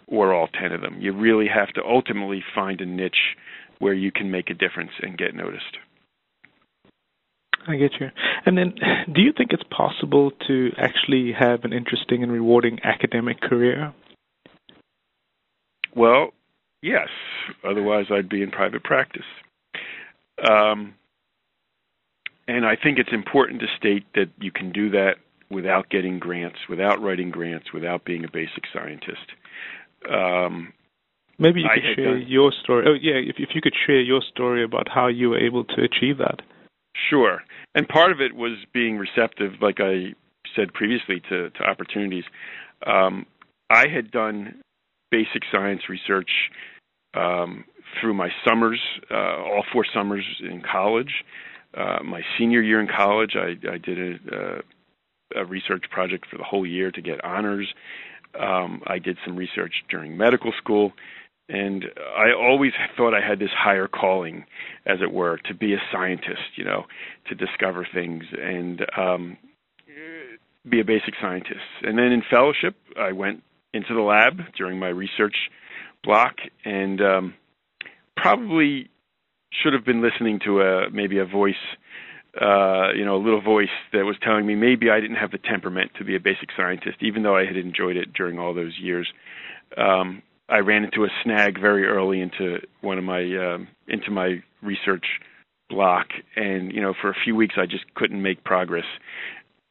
or 0.07 0.33
all 0.33 0.47
10 0.47 0.71
of 0.71 0.81
them. 0.81 1.01
You 1.01 1.13
really 1.13 1.47
have 1.47 1.69
to 1.69 1.83
ultimately 1.83 2.43
find 2.53 2.79
a 2.81 2.85
niche 2.85 3.35
where 3.83 3.93
you 3.93 4.11
can 4.11 4.31
make 4.31 4.49
a 4.49 4.53
difference 4.53 4.91
and 5.01 5.17
get 5.17 5.35
noticed. 5.35 5.77
I 7.67 7.75
get 7.75 7.91
you. 7.99 8.07
And 8.45 8.57
then, 8.57 8.73
do 9.13 9.21
you 9.21 9.31
think 9.37 9.51
it's 9.51 9.63
possible 9.69 10.31
to 10.47 10.69
actually 10.77 11.33
have 11.37 11.63
an 11.63 11.73
interesting 11.73 12.23
and 12.23 12.31
rewarding 12.31 12.79
academic 12.83 13.41
career? 13.41 13.93
Well, 15.95 16.31
yes. 16.81 17.09
Otherwise, 17.63 18.05
I'd 18.09 18.29
be 18.29 18.41
in 18.41 18.51
private 18.51 18.83
practice. 18.83 19.21
Um, 20.49 20.95
and 22.47 22.65
I 22.65 22.75
think 22.75 22.99
it's 22.99 23.13
important 23.13 23.61
to 23.61 23.67
state 23.77 24.05
that 24.15 24.29
you 24.39 24.51
can 24.51 24.71
do 24.71 24.89
that 24.91 25.15
without 25.49 25.89
getting 25.89 26.19
grants, 26.19 26.59
without 26.69 27.01
writing 27.01 27.31
grants, 27.31 27.67
without 27.73 28.03
being 28.03 28.25
a 28.25 28.31
basic 28.31 28.63
scientist. 28.73 29.27
Um, 30.11 30.73
Maybe 31.39 31.61
you 31.61 31.69
could 31.73 31.95
share 31.95 32.19
done, 32.19 32.27
your 32.27 32.51
story. 32.63 32.85
Oh, 32.87 32.93
yeah, 33.01 33.15
if, 33.15 33.35
if 33.37 33.49
you 33.55 33.61
could 33.61 33.73
share 33.85 34.01
your 34.01 34.21
story 34.21 34.63
about 34.63 34.87
how 34.87 35.07
you 35.07 35.31
were 35.31 35.39
able 35.39 35.63
to 35.63 35.81
achieve 35.81 36.17
that. 36.19 36.41
Sure. 37.09 37.41
And 37.75 37.87
part 37.87 38.11
of 38.11 38.21
it 38.21 38.35
was 38.35 38.57
being 38.73 38.97
receptive, 38.97 39.53
like 39.61 39.79
I 39.79 40.13
said 40.55 40.73
previously, 40.73 41.21
to, 41.29 41.49
to 41.49 41.63
opportunities. 41.63 42.25
Um, 42.85 43.25
I 43.69 43.87
had 43.87 44.11
done 44.11 44.61
basic 45.09 45.43
science 45.51 45.81
research 45.89 46.29
um, 47.15 47.65
through 47.99 48.13
my 48.13 48.29
summers, 48.47 48.79
uh, 49.11 49.37
all 49.41 49.63
four 49.71 49.85
summers 49.93 50.25
in 50.41 50.61
college. 50.61 51.23
Uh, 51.75 52.03
my 52.03 52.21
senior 52.37 52.61
year 52.61 52.79
in 52.79 52.87
college, 52.87 53.35
I, 53.35 53.55
I 53.67 53.77
did 53.77 53.97
a, 53.99 54.35
a, 54.35 55.41
a, 55.41 55.45
research 55.45 55.85
project 55.89 56.27
for 56.29 56.37
the 56.37 56.43
whole 56.43 56.67
year 56.67 56.91
to 56.91 57.01
get 57.01 57.23
honors. 57.23 57.73
Um, 58.39 58.81
I 58.85 58.99
did 58.99 59.17
some 59.25 59.35
research 59.35 59.73
during 59.89 60.15
medical 60.15 60.51
school, 60.57 60.93
and 61.53 61.85
I 62.17 62.33
always 62.33 62.71
thought 62.97 63.13
I 63.13 63.25
had 63.25 63.39
this 63.39 63.51
higher 63.55 63.87
calling, 63.87 64.45
as 64.85 64.97
it 65.01 65.13
were, 65.13 65.37
to 65.45 65.53
be 65.53 65.73
a 65.73 65.81
scientist, 65.91 66.57
you 66.57 66.65
know, 66.65 66.85
to 67.29 67.35
discover 67.35 67.87
things 67.93 68.23
and 68.37 68.81
um, 68.97 69.37
be 70.67 70.81
a 70.81 70.83
basic 70.83 71.13
scientist. 71.21 71.61
And 71.83 71.97
then 71.97 72.07
in 72.07 72.23
fellowship, 72.29 72.75
I 72.99 73.11
went 73.11 73.43
into 73.73 73.93
the 73.93 74.01
lab 74.01 74.39
during 74.57 74.79
my 74.79 74.89
research 74.89 75.35
block 76.03 76.35
and 76.65 76.99
um, 77.01 77.33
probably 78.17 78.89
should 79.51 79.73
have 79.73 79.85
been 79.85 80.01
listening 80.01 80.39
to 80.45 80.61
a 80.61 80.89
maybe 80.91 81.19
a 81.19 81.25
voice 81.25 81.55
uh, 82.41 82.91
you 82.95 83.05
know, 83.05 83.15
a 83.15 83.23
little 83.23 83.41
voice 83.41 83.67
that 83.91 84.05
was 84.05 84.15
telling 84.23 84.47
me 84.47 84.55
maybe 84.55 84.89
I 84.89 84.99
didn't 84.99 85.17
have 85.17 85.29
the 85.29 85.37
temperament 85.37 85.91
to 85.99 86.03
be 86.03 86.15
a 86.15 86.19
basic 86.19 86.49
scientist, 86.57 86.97
even 87.01 87.21
though 87.21 87.37
I 87.37 87.45
had 87.45 87.55
enjoyed 87.55 87.95
it 87.95 88.11
during 88.11 88.39
all 88.39 88.55
those 88.55 88.73
years. 88.81 89.07
Um, 89.77 90.23
I 90.49 90.59
ran 90.59 90.83
into 90.83 91.03
a 91.03 91.09
snag 91.23 91.59
very 91.59 91.85
early 91.85 92.21
into 92.21 92.59
one 92.81 92.97
of 92.97 93.03
my 93.03 93.21
um, 93.21 93.67
into 93.87 94.11
my 94.11 94.43
research 94.61 95.05
block, 95.69 96.07
and 96.35 96.71
you 96.71 96.81
know, 96.81 96.93
for 96.99 97.09
a 97.09 97.15
few 97.23 97.35
weeks 97.35 97.55
I 97.57 97.65
just 97.65 97.85
couldn't 97.95 98.21
make 98.21 98.43
progress, 98.43 98.85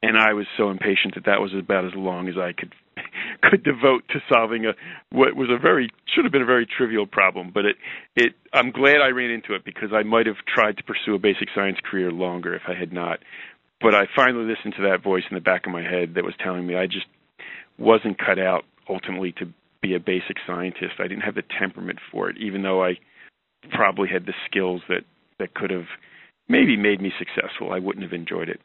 and 0.02 0.16
I 0.16 0.32
was 0.32 0.46
so 0.56 0.70
impatient 0.70 1.14
that 1.14 1.26
that 1.26 1.40
was 1.40 1.52
about 1.54 1.84
as 1.84 1.92
long 1.94 2.28
as 2.28 2.36
I 2.38 2.52
could 2.52 2.74
could 3.42 3.62
devote 3.62 4.04
to 4.08 4.20
solving 4.32 4.66
a 4.66 4.72
what 5.10 5.36
was 5.36 5.48
a 5.50 5.58
very 5.58 5.90
should 6.14 6.24
have 6.24 6.32
been 6.32 6.42
a 6.42 6.46
very 6.46 6.66
trivial 6.66 7.06
problem. 7.06 7.50
But 7.52 7.66
it 7.66 7.76
it 8.16 8.32
I'm 8.52 8.70
glad 8.70 8.96
I 9.02 9.08
ran 9.08 9.30
into 9.30 9.54
it 9.54 9.64
because 9.64 9.90
I 9.92 10.02
might 10.02 10.26
have 10.26 10.36
tried 10.46 10.78
to 10.78 10.84
pursue 10.84 11.14
a 11.14 11.18
basic 11.18 11.48
science 11.54 11.78
career 11.84 12.10
longer 12.10 12.54
if 12.54 12.62
I 12.66 12.74
had 12.74 12.92
not. 12.92 13.20
But 13.80 13.94
I 13.94 14.04
finally 14.14 14.44
listened 14.44 14.74
to 14.76 14.88
that 14.88 15.02
voice 15.02 15.24
in 15.30 15.34
the 15.34 15.40
back 15.40 15.66
of 15.66 15.72
my 15.72 15.82
head 15.82 16.14
that 16.14 16.24
was 16.24 16.34
telling 16.42 16.66
me 16.66 16.76
I 16.76 16.86
just 16.86 17.06
wasn't 17.78 18.18
cut 18.18 18.38
out 18.38 18.64
ultimately 18.88 19.32
to 19.32 19.52
be 19.82 19.94
a 19.94 20.00
basic 20.00 20.36
scientist. 20.46 20.94
I 20.98 21.08
didn't 21.08 21.22
have 21.22 21.34
the 21.34 21.42
temperament 21.58 21.98
for 22.10 22.30
it, 22.30 22.36
even 22.38 22.62
though 22.62 22.82
I 22.82 22.98
probably 23.70 24.08
had 24.08 24.26
the 24.26 24.34
skills 24.48 24.80
that 24.88 25.04
that 25.38 25.54
could 25.54 25.70
have 25.70 25.86
maybe 26.48 26.76
made 26.76 27.00
me 27.00 27.12
successful. 27.18 27.72
I 27.72 27.78
wouldn't 27.78 28.04
have 28.04 28.12
enjoyed 28.12 28.48
it. 28.48 28.60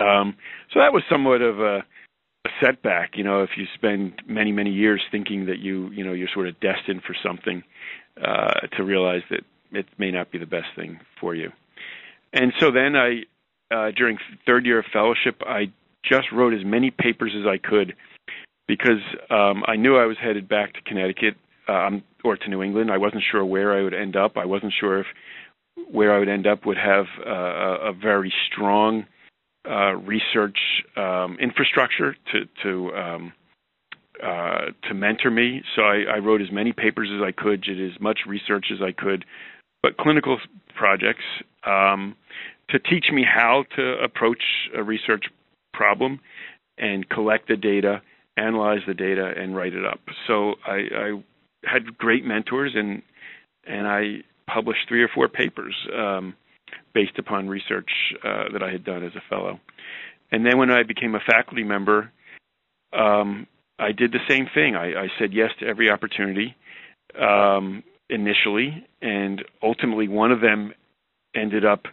Um, 0.00 0.36
so 0.72 0.80
that 0.80 0.92
was 0.92 1.02
somewhat 1.08 1.42
of 1.42 1.60
a 1.60 1.84
a 2.46 2.48
setback. 2.64 3.16
You 3.16 3.24
know, 3.24 3.42
if 3.42 3.50
you 3.56 3.66
spend 3.74 4.22
many 4.26 4.52
many 4.52 4.70
years 4.70 5.00
thinking 5.10 5.46
that 5.46 5.58
you 5.58 5.90
you 5.90 6.04
know 6.04 6.12
you're 6.12 6.28
sort 6.32 6.48
of 6.48 6.58
destined 6.60 7.02
for 7.06 7.14
something, 7.22 7.62
uh, 8.22 8.66
to 8.76 8.84
realize 8.84 9.22
that 9.30 9.42
it 9.72 9.86
may 9.98 10.10
not 10.10 10.30
be 10.30 10.38
the 10.38 10.46
best 10.46 10.68
thing 10.76 11.00
for 11.20 11.34
you. 11.34 11.50
And 12.32 12.52
so 12.58 12.70
then 12.70 12.96
I, 12.96 13.22
uh, 13.72 13.90
during 13.96 14.18
third 14.46 14.66
year 14.66 14.78
of 14.78 14.84
fellowship, 14.92 15.42
I 15.46 15.72
just 16.04 16.32
wrote 16.32 16.54
as 16.54 16.64
many 16.64 16.90
papers 16.90 17.32
as 17.38 17.46
I 17.46 17.58
could 17.58 17.94
because 18.70 19.02
um, 19.30 19.64
I 19.66 19.74
knew 19.74 19.96
I 19.96 20.06
was 20.06 20.16
headed 20.22 20.48
back 20.48 20.74
to 20.74 20.80
Connecticut 20.82 21.34
um, 21.66 22.04
or 22.22 22.36
to 22.36 22.48
New 22.48 22.62
England. 22.62 22.88
I 22.92 22.98
wasn't 22.98 23.24
sure 23.28 23.44
where 23.44 23.76
I 23.76 23.82
would 23.82 23.94
end 23.94 24.14
up. 24.14 24.36
I 24.36 24.44
wasn't 24.44 24.72
sure 24.78 25.00
if 25.00 25.06
where 25.90 26.14
I 26.14 26.20
would 26.20 26.28
end 26.28 26.46
up 26.46 26.64
would 26.66 26.76
have 26.76 27.06
uh, 27.26 27.88
a 27.88 27.92
very 27.92 28.32
strong 28.46 29.06
uh, 29.68 29.96
research 29.96 30.56
um, 30.96 31.36
infrastructure 31.40 32.14
to 32.30 32.44
to 32.62 32.94
um, 32.94 33.32
uh, 34.22 34.66
to 34.86 34.94
mentor 34.94 35.32
me. 35.32 35.62
So 35.74 35.82
I, 35.82 36.04
I, 36.14 36.18
wrote 36.18 36.40
as 36.40 36.52
many 36.52 36.72
papers 36.72 37.10
as 37.12 37.22
I 37.26 37.32
could, 37.32 37.62
did 37.62 37.80
as 37.90 38.00
much 38.00 38.20
research 38.24 38.66
as 38.72 38.78
I 38.80 38.92
could, 38.92 39.24
but 39.82 39.96
clinical 39.96 40.38
projects 40.76 41.24
um, 41.66 42.14
to 42.68 42.78
teach 42.78 43.06
me 43.12 43.24
how 43.24 43.64
to 43.74 43.98
approach 43.98 44.42
a 44.76 44.82
research 44.82 45.24
problem 45.72 46.20
and 46.78 47.08
collect 47.08 47.48
the 47.48 47.56
data, 47.56 48.02
analyze 48.40 48.80
the 48.86 48.94
data, 48.94 49.32
and 49.36 49.54
write 49.54 49.74
it 49.74 49.84
up. 49.84 50.00
So 50.26 50.54
I, 50.66 50.78
I 50.94 51.24
had 51.64 51.98
great 51.98 52.24
mentors, 52.24 52.72
and 52.74 53.02
and 53.66 53.86
I 53.86 54.22
published 54.46 54.88
three 54.88 55.02
or 55.02 55.08
four 55.14 55.28
papers. 55.28 55.74
Um, 55.94 56.34
based 56.94 57.18
upon 57.18 57.48
research 57.48 57.90
uh, 58.24 58.44
that 58.52 58.62
I 58.62 58.70
had 58.70 58.84
done 58.84 59.04
as 59.04 59.12
a 59.16 59.22
fellow. 59.28 59.60
And 60.32 60.46
then 60.46 60.58
when 60.58 60.70
I 60.70 60.82
became 60.82 61.14
a 61.14 61.20
faculty 61.20 61.64
member, 61.64 62.10
um, 62.92 63.46
I 63.78 63.92
did 63.92 64.12
the 64.12 64.20
same 64.28 64.46
thing. 64.52 64.76
I, 64.76 65.02
I, 65.02 65.08
said 65.18 65.32
yes 65.32 65.50
to 65.60 65.66
every 65.66 65.90
opportunity 65.90 66.56
um, 67.20 67.82
initially, 68.08 68.84
and 69.00 69.44
ultimately 69.62 70.08
one 70.08 70.32
of 70.32 70.40
them 70.40 70.72
ended 71.34 71.64
up 71.64 71.84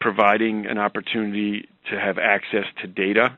providing 0.00 0.66
an 0.66 0.78
opportunity 0.78 1.68
to 1.90 1.98
have 1.98 2.18
access 2.18 2.64
to 2.80 2.86
data, 2.86 3.36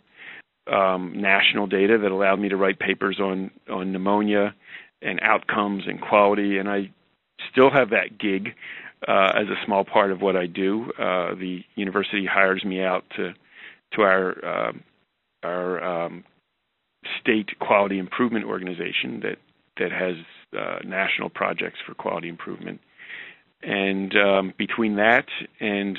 um, 0.72 1.20
national 1.20 1.66
data 1.66 1.98
that 1.98 2.10
allowed 2.10 2.40
me 2.40 2.48
to 2.48 2.56
write 2.56 2.78
papers 2.78 3.18
on 3.20 3.50
on 3.70 3.92
pneumonia 3.92 4.54
and 5.02 5.20
outcomes 5.22 5.84
and 5.86 6.00
quality. 6.00 6.58
And 6.58 6.68
I 6.68 6.90
still 7.50 7.70
have 7.70 7.90
that 7.90 8.18
gig 8.18 8.54
uh, 9.06 9.32
as 9.34 9.48
a 9.48 9.64
small 9.64 9.84
part 9.84 10.10
of 10.10 10.20
what 10.20 10.36
I 10.36 10.46
do. 10.46 10.90
Uh, 10.98 11.34
the 11.34 11.60
university 11.76 12.26
hires 12.26 12.64
me 12.64 12.82
out 12.82 13.04
to 13.16 13.34
to 13.94 14.02
our 14.02 14.44
uh, 14.44 14.72
our 15.42 16.04
um, 16.06 16.24
state 17.20 17.58
quality 17.60 17.98
improvement 17.98 18.44
organization 18.44 19.20
that 19.22 19.38
that 19.78 19.92
has 19.92 20.16
uh, 20.58 20.78
national 20.84 21.30
projects 21.30 21.78
for 21.86 21.94
quality 21.94 22.28
improvement. 22.28 22.80
And 23.62 24.14
um, 24.16 24.54
between 24.56 24.96
that 24.96 25.26
and 25.60 25.98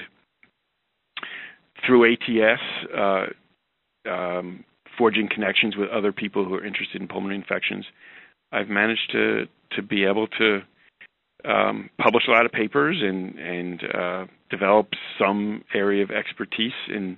through 1.85 2.13
ATS, 2.13 2.61
uh, 2.95 3.25
um, 4.08 4.63
forging 4.98 5.29
connections 5.34 5.75
with 5.75 5.89
other 5.89 6.12
people 6.12 6.46
who 6.46 6.53
are 6.53 6.65
interested 6.65 7.01
in 7.01 7.08
pulmonary 7.08 7.38
infections, 7.38 7.86
I've 8.51 8.70
managed 8.70 9.12
to 9.12 9.46
to 9.75 9.82
be 9.84 10.03
able 10.06 10.27
to 10.27 10.62
um, 11.46 11.89
publish 12.01 12.24
a 12.27 12.32
lot 12.32 12.46
of 12.46 12.51
papers 12.51 12.98
and 13.01 13.38
and 13.39 13.84
uh, 13.94 14.25
develop 14.50 14.89
some 15.20 15.63
area 15.74 16.03
of 16.03 16.12
expertise 16.12 16.74
in 16.88 17.18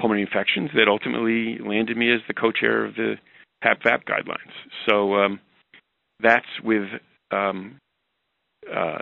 pulmonary 0.00 0.22
infections 0.22 0.70
that 0.74 0.88
ultimately 0.88 1.58
landed 1.58 1.96
me 1.96 2.12
as 2.12 2.20
the 2.28 2.34
co-chair 2.34 2.84
of 2.84 2.94
the 2.94 3.16
HAP-VAP 3.62 4.04
guidelines. 4.04 4.52
So 4.88 5.14
um, 5.14 5.40
that's 6.20 6.46
with 6.62 6.84
um, 7.32 7.78
uh, 8.72 8.98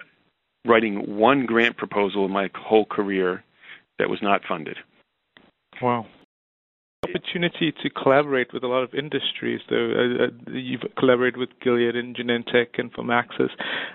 writing 0.64 1.18
one 1.18 1.44
grant 1.44 1.76
proposal 1.76 2.24
in 2.24 2.30
my 2.30 2.48
whole 2.56 2.86
career 2.86 3.44
that 3.98 4.08
was 4.08 4.20
not 4.22 4.40
funded. 4.48 4.78
Wow 5.82 6.06
opportunity 7.36 7.72
to 7.82 7.90
collaborate 7.90 8.52
with 8.52 8.62
a 8.62 8.66
lot 8.66 8.82
of 8.82 8.94
industries, 8.94 9.60
though. 9.68 9.92
Uh, 9.92 10.24
uh, 10.24 10.52
you've 10.52 10.82
collaborated 10.98 11.38
with 11.38 11.50
Gilead 11.62 11.96
and 11.96 12.16
Genentech 12.16 12.78
and 12.78 12.92
Pharmaxis. 12.92 13.50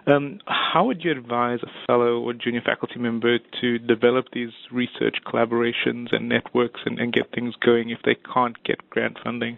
Um, 0.07 0.39
how 0.45 0.85
would 0.85 1.03
you 1.03 1.11
advise 1.11 1.59
a 1.63 1.87
fellow 1.87 2.19
or 2.19 2.33
junior 2.33 2.61
faculty 2.61 2.99
member 2.99 3.37
to 3.61 3.79
develop 3.79 4.25
these 4.33 4.51
research 4.71 5.17
collaborations 5.25 6.13
and 6.13 6.29
networks 6.29 6.81
and, 6.85 6.99
and 6.99 7.13
get 7.13 7.31
things 7.33 7.55
going 7.63 7.89
if 7.89 7.99
they 8.05 8.15
can't 8.33 8.61
get 8.63 8.89
grant 8.89 9.17
funding? 9.23 9.57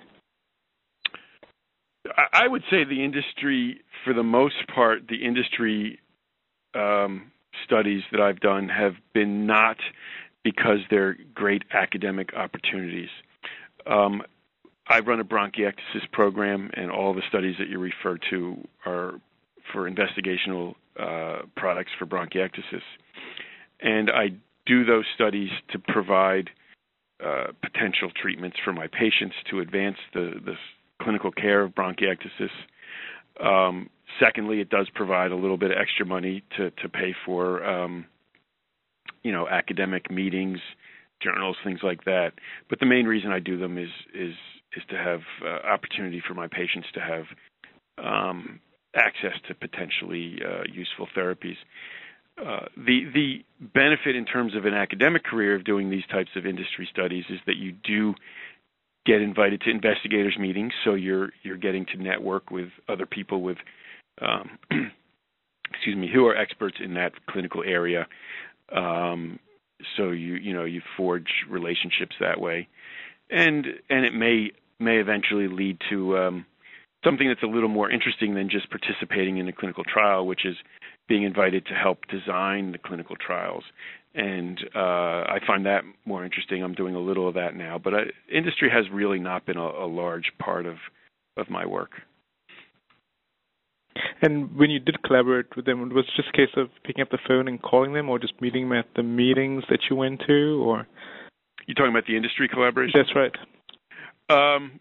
I 2.33 2.47
would 2.47 2.63
say 2.69 2.83
the 2.83 3.03
industry, 3.03 3.81
for 4.03 4.13
the 4.13 4.23
most 4.23 4.67
part, 4.73 5.07
the 5.07 5.25
industry 5.25 5.99
um, 6.75 7.31
studies 7.65 8.03
that 8.11 8.19
I've 8.19 8.41
done 8.41 8.67
have 8.67 8.93
been 9.13 9.45
not 9.45 9.77
because 10.43 10.79
they're 10.89 11.15
great 11.33 11.63
academic 11.73 12.33
opportunities. 12.33 13.07
Um, 13.85 14.23
I 14.87 14.99
run 14.99 15.19
a 15.19 15.25
bronchiectasis 15.25 16.11
program, 16.11 16.69
and 16.73 16.91
all 16.91 17.13
the 17.13 17.21
studies 17.29 17.55
that 17.59 17.69
you 17.69 17.79
refer 17.79 18.17
to 18.29 18.67
are 18.85 19.13
for 19.71 19.89
investigational 19.89 20.75
uh, 20.99 21.43
products 21.55 21.91
for 21.97 22.05
bronchiectasis. 22.05 22.81
And 23.79 24.09
I 24.09 24.29
do 24.65 24.85
those 24.85 25.05
studies 25.15 25.49
to 25.71 25.79
provide 25.79 26.49
uh, 27.23 27.47
potential 27.61 28.11
treatments 28.21 28.57
for 28.63 28.73
my 28.73 28.87
patients 28.87 29.35
to 29.49 29.59
advance 29.59 29.97
the, 30.13 30.33
the 30.45 30.55
clinical 31.01 31.31
care 31.31 31.63
of 31.63 31.73
bronchiectasis. 31.73 32.49
Um, 33.41 33.89
secondly, 34.19 34.59
it 34.59 34.69
does 34.69 34.89
provide 34.93 35.31
a 35.31 35.35
little 35.35 35.57
bit 35.57 35.71
of 35.71 35.77
extra 35.77 36.05
money 36.05 36.43
to, 36.57 36.71
to 36.71 36.89
pay 36.89 37.15
for, 37.25 37.63
um, 37.63 38.05
you 39.23 39.31
know, 39.31 39.47
academic 39.47 40.11
meetings 40.11 40.59
journals, 41.23 41.57
things 41.63 41.79
like 41.83 42.03
that. 42.05 42.33
But 42.69 42.79
the 42.79 42.85
main 42.85 43.05
reason 43.05 43.31
I 43.31 43.39
do 43.39 43.57
them 43.57 43.77
is 43.77 43.89
is 44.13 44.33
is 44.75 44.83
to 44.89 44.97
have 44.97 45.21
uh, 45.43 45.67
opportunity 45.67 46.21
for 46.27 46.33
my 46.33 46.47
patients 46.47 46.87
to 46.93 46.99
have 46.99 47.25
um, 48.03 48.59
access 48.95 49.33
to 49.47 49.55
potentially 49.55 50.39
uh, 50.45 50.63
useful 50.71 51.07
therapies. 51.15 51.57
Uh, 52.39 52.65
the 52.75 53.05
the 53.13 53.45
benefit 53.73 54.15
in 54.15 54.25
terms 54.25 54.55
of 54.55 54.65
an 54.65 54.73
academic 54.73 55.23
career 55.23 55.55
of 55.55 55.63
doing 55.63 55.89
these 55.89 56.05
types 56.11 56.31
of 56.35 56.45
industry 56.45 56.87
studies 56.91 57.25
is 57.29 57.39
that 57.45 57.57
you 57.57 57.71
do 57.71 58.13
get 59.05 59.21
invited 59.21 59.61
to 59.61 59.69
investigators 59.69 60.35
meetings, 60.39 60.73
so 60.83 60.95
you're 60.95 61.29
you're 61.43 61.57
getting 61.57 61.85
to 61.85 62.01
network 62.01 62.49
with 62.49 62.69
other 62.89 63.05
people 63.05 63.41
with 63.41 63.57
um, 64.21 64.57
excuse 65.71 65.95
me 65.95 66.09
who 66.11 66.25
are 66.25 66.35
experts 66.35 66.77
in 66.83 66.95
that 66.95 67.13
clinical 67.27 67.63
area. 67.63 68.07
Um, 68.75 69.39
so 69.97 70.11
you 70.11 70.35
you 70.35 70.53
know 70.53 70.65
you 70.65 70.81
forge 70.97 71.45
relationships 71.49 72.15
that 72.19 72.39
way, 72.39 72.67
and 73.29 73.65
and 73.89 74.05
it 74.05 74.13
may 74.13 74.51
may 74.79 74.97
eventually 74.97 75.47
lead 75.47 75.77
to 75.89 76.17
um, 76.17 76.45
something 77.03 77.27
that's 77.27 77.43
a 77.43 77.47
little 77.47 77.69
more 77.69 77.89
interesting 77.89 78.35
than 78.35 78.49
just 78.49 78.69
participating 78.69 79.37
in 79.37 79.47
a 79.47 79.53
clinical 79.53 79.83
trial, 79.83 80.25
which 80.25 80.45
is 80.45 80.55
being 81.07 81.23
invited 81.23 81.65
to 81.65 81.73
help 81.73 81.99
design 82.07 82.71
the 82.71 82.77
clinical 82.77 83.15
trials. 83.15 83.63
And 84.15 84.59
uh, 84.75 84.79
I 84.79 85.39
find 85.45 85.65
that 85.65 85.83
more 86.05 86.23
interesting. 86.23 86.63
I'm 86.63 86.75
doing 86.75 86.95
a 86.95 86.99
little 86.99 87.27
of 87.27 87.33
that 87.33 87.55
now, 87.55 87.79
but 87.83 87.93
I, 87.93 88.01
industry 88.31 88.69
has 88.69 88.85
really 88.91 89.19
not 89.19 89.45
been 89.45 89.57
a, 89.57 89.61
a 89.61 89.87
large 89.87 90.31
part 90.39 90.65
of 90.65 90.75
of 91.35 91.49
my 91.49 91.65
work. 91.65 91.91
And 94.21 94.55
when 94.57 94.69
you 94.69 94.79
did 94.79 95.01
collaborate 95.03 95.55
with 95.55 95.65
them, 95.65 95.81
it 95.83 95.93
was 95.93 96.05
just 96.15 96.29
a 96.29 96.37
case 96.37 96.53
of 96.55 96.69
picking 96.83 97.01
up 97.01 97.09
the 97.09 97.19
phone 97.27 97.47
and 97.47 97.61
calling 97.61 97.93
them, 97.93 98.09
or 98.09 98.19
just 98.19 98.39
meeting 98.41 98.69
them 98.69 98.77
at 98.77 98.85
the 98.95 99.03
meetings 99.03 99.63
that 99.69 99.79
you 99.89 99.95
went 99.95 100.21
to, 100.27 100.63
or? 100.63 100.87
You're 101.67 101.75
talking 101.75 101.91
about 101.91 102.07
the 102.07 102.17
industry 102.17 102.47
collaboration. 102.47 102.99
That's 102.99 103.15
right. 103.15 103.35
Um, 104.29 104.79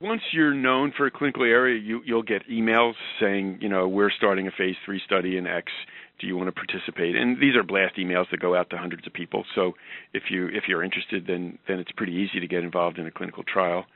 once 0.00 0.22
you're 0.32 0.54
known 0.54 0.92
for 0.96 1.06
a 1.06 1.10
clinical 1.10 1.42
area, 1.42 1.80
you, 1.80 2.00
you'll 2.04 2.22
get 2.22 2.48
emails 2.48 2.94
saying, 3.20 3.58
you 3.60 3.68
know, 3.68 3.88
we're 3.88 4.10
starting 4.10 4.46
a 4.46 4.50
phase 4.52 4.76
three 4.84 5.00
study 5.04 5.36
in 5.36 5.46
X. 5.46 5.72
Do 6.20 6.26
you 6.26 6.36
want 6.36 6.48
to 6.48 6.52
participate? 6.52 7.16
And 7.16 7.40
these 7.40 7.56
are 7.56 7.62
blast 7.62 7.96
emails 7.96 8.26
that 8.30 8.40
go 8.40 8.56
out 8.56 8.70
to 8.70 8.76
hundreds 8.76 9.06
of 9.06 9.12
people. 9.12 9.44
So 9.54 9.74
if 10.12 10.24
you 10.30 10.48
if 10.48 10.64
you're 10.68 10.82
interested, 10.82 11.26
then 11.26 11.58
then 11.68 11.78
it's 11.78 11.92
pretty 11.92 12.12
easy 12.12 12.40
to 12.40 12.46
get 12.46 12.64
involved 12.64 12.98
in 12.98 13.06
a 13.06 13.10
clinical 13.10 13.44
trial. 13.44 13.86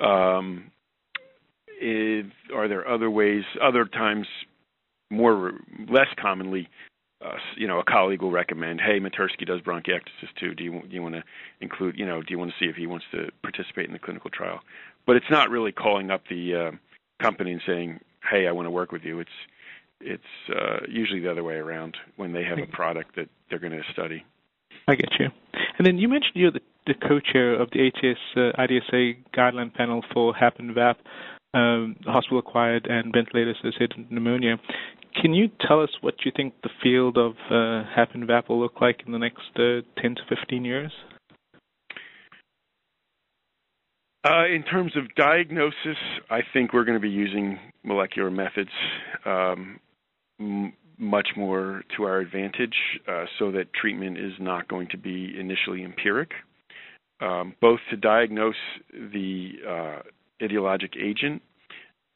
Um, 0.00 0.70
is, 1.80 2.30
are 2.54 2.68
there 2.68 2.86
other 2.86 3.10
ways? 3.10 3.42
Other 3.60 3.84
times, 3.84 4.26
more 5.10 5.52
less 5.88 6.08
commonly, 6.20 6.68
uh, 7.24 7.34
you 7.56 7.66
know, 7.66 7.80
a 7.80 7.84
colleague 7.84 8.22
will 8.22 8.30
recommend, 8.30 8.80
"Hey, 8.80 8.98
Metersky 8.98 9.46
does 9.46 9.60
bronchiectasis 9.60 10.32
too. 10.38 10.54
Do 10.54 10.64
you 10.64 10.82
do 10.88 10.94
you 10.94 11.02
want 11.02 11.16
to 11.16 11.24
include? 11.60 11.98
You 11.98 12.06
know, 12.06 12.22
do 12.22 12.28
you 12.30 12.38
want 12.38 12.50
to 12.52 12.56
see 12.58 12.70
if 12.70 12.76
he 12.76 12.86
wants 12.86 13.04
to 13.12 13.30
participate 13.42 13.86
in 13.86 13.92
the 13.92 13.98
clinical 13.98 14.30
trial?" 14.30 14.60
But 15.06 15.16
it's 15.16 15.30
not 15.30 15.50
really 15.50 15.72
calling 15.72 16.10
up 16.10 16.22
the 16.30 16.54
uh, 16.54 16.70
company 17.22 17.52
and 17.52 17.60
saying, 17.66 18.00
"Hey, 18.30 18.46
I 18.46 18.52
want 18.52 18.66
to 18.66 18.70
work 18.70 18.92
with 18.92 19.02
you." 19.04 19.20
It's 19.20 19.30
it's 20.00 20.22
uh, 20.48 20.78
usually 20.88 21.20
the 21.20 21.30
other 21.30 21.44
way 21.44 21.56
around 21.56 21.96
when 22.16 22.32
they 22.32 22.44
have 22.44 22.58
a 22.58 22.66
product 22.66 23.16
that 23.16 23.28
they're 23.50 23.58
going 23.58 23.72
to 23.72 23.82
study. 23.92 24.24
I 24.88 24.94
get 24.94 25.10
you. 25.18 25.26
And 25.78 25.86
then 25.86 25.98
you 25.98 26.08
mentioned 26.08 26.32
you're 26.34 26.50
the, 26.50 26.60
the 26.86 26.94
co-chair 26.94 27.54
of 27.60 27.70
the 27.70 27.86
ATS 27.88 28.18
uh, 28.34 28.60
IDSA 28.60 29.18
guideline 29.36 29.72
panel 29.74 30.02
for 30.12 30.34
HAP 30.34 30.58
and 30.58 30.74
VAP 30.74 30.98
um, 31.54 31.96
hospital-acquired 32.04 32.86
and 32.88 33.12
ventilator-associated 33.12 34.10
pneumonia. 34.10 34.56
Can 35.20 35.34
you 35.34 35.48
tell 35.66 35.82
us 35.82 35.90
what 36.00 36.14
you 36.24 36.32
think 36.34 36.54
the 36.62 36.70
field 36.82 37.18
of 37.18 37.32
uh, 37.50 37.84
HAP 37.94 38.48
will 38.48 38.60
look 38.60 38.80
like 38.80 39.02
in 39.06 39.12
the 39.12 39.18
next 39.18 39.40
uh, 39.56 39.82
10 40.00 40.14
to 40.14 40.22
15 40.28 40.64
years? 40.64 40.92
Uh, 44.24 44.46
in 44.46 44.62
terms 44.62 44.92
of 44.96 45.14
diagnosis, 45.16 45.96
I 46.28 46.40
think 46.52 46.72
we're 46.72 46.84
going 46.84 46.98
to 46.98 47.02
be 47.02 47.08
using 47.08 47.58
molecular 47.82 48.30
methods 48.30 48.70
um, 49.24 49.80
m- 50.38 50.74
much 50.98 51.28
more 51.36 51.82
to 51.96 52.02
our 52.04 52.18
advantage 52.18 52.74
uh, 53.08 53.24
so 53.38 53.50
that 53.52 53.72
treatment 53.72 54.18
is 54.18 54.32
not 54.38 54.68
going 54.68 54.88
to 54.90 54.98
be 54.98 55.34
initially 55.38 55.82
empiric. 55.82 56.32
Um, 57.22 57.54
both 57.60 57.80
to 57.90 57.96
diagnose 57.96 58.54
the 58.92 59.52
etiologic 60.42 60.96
agent 60.96 61.42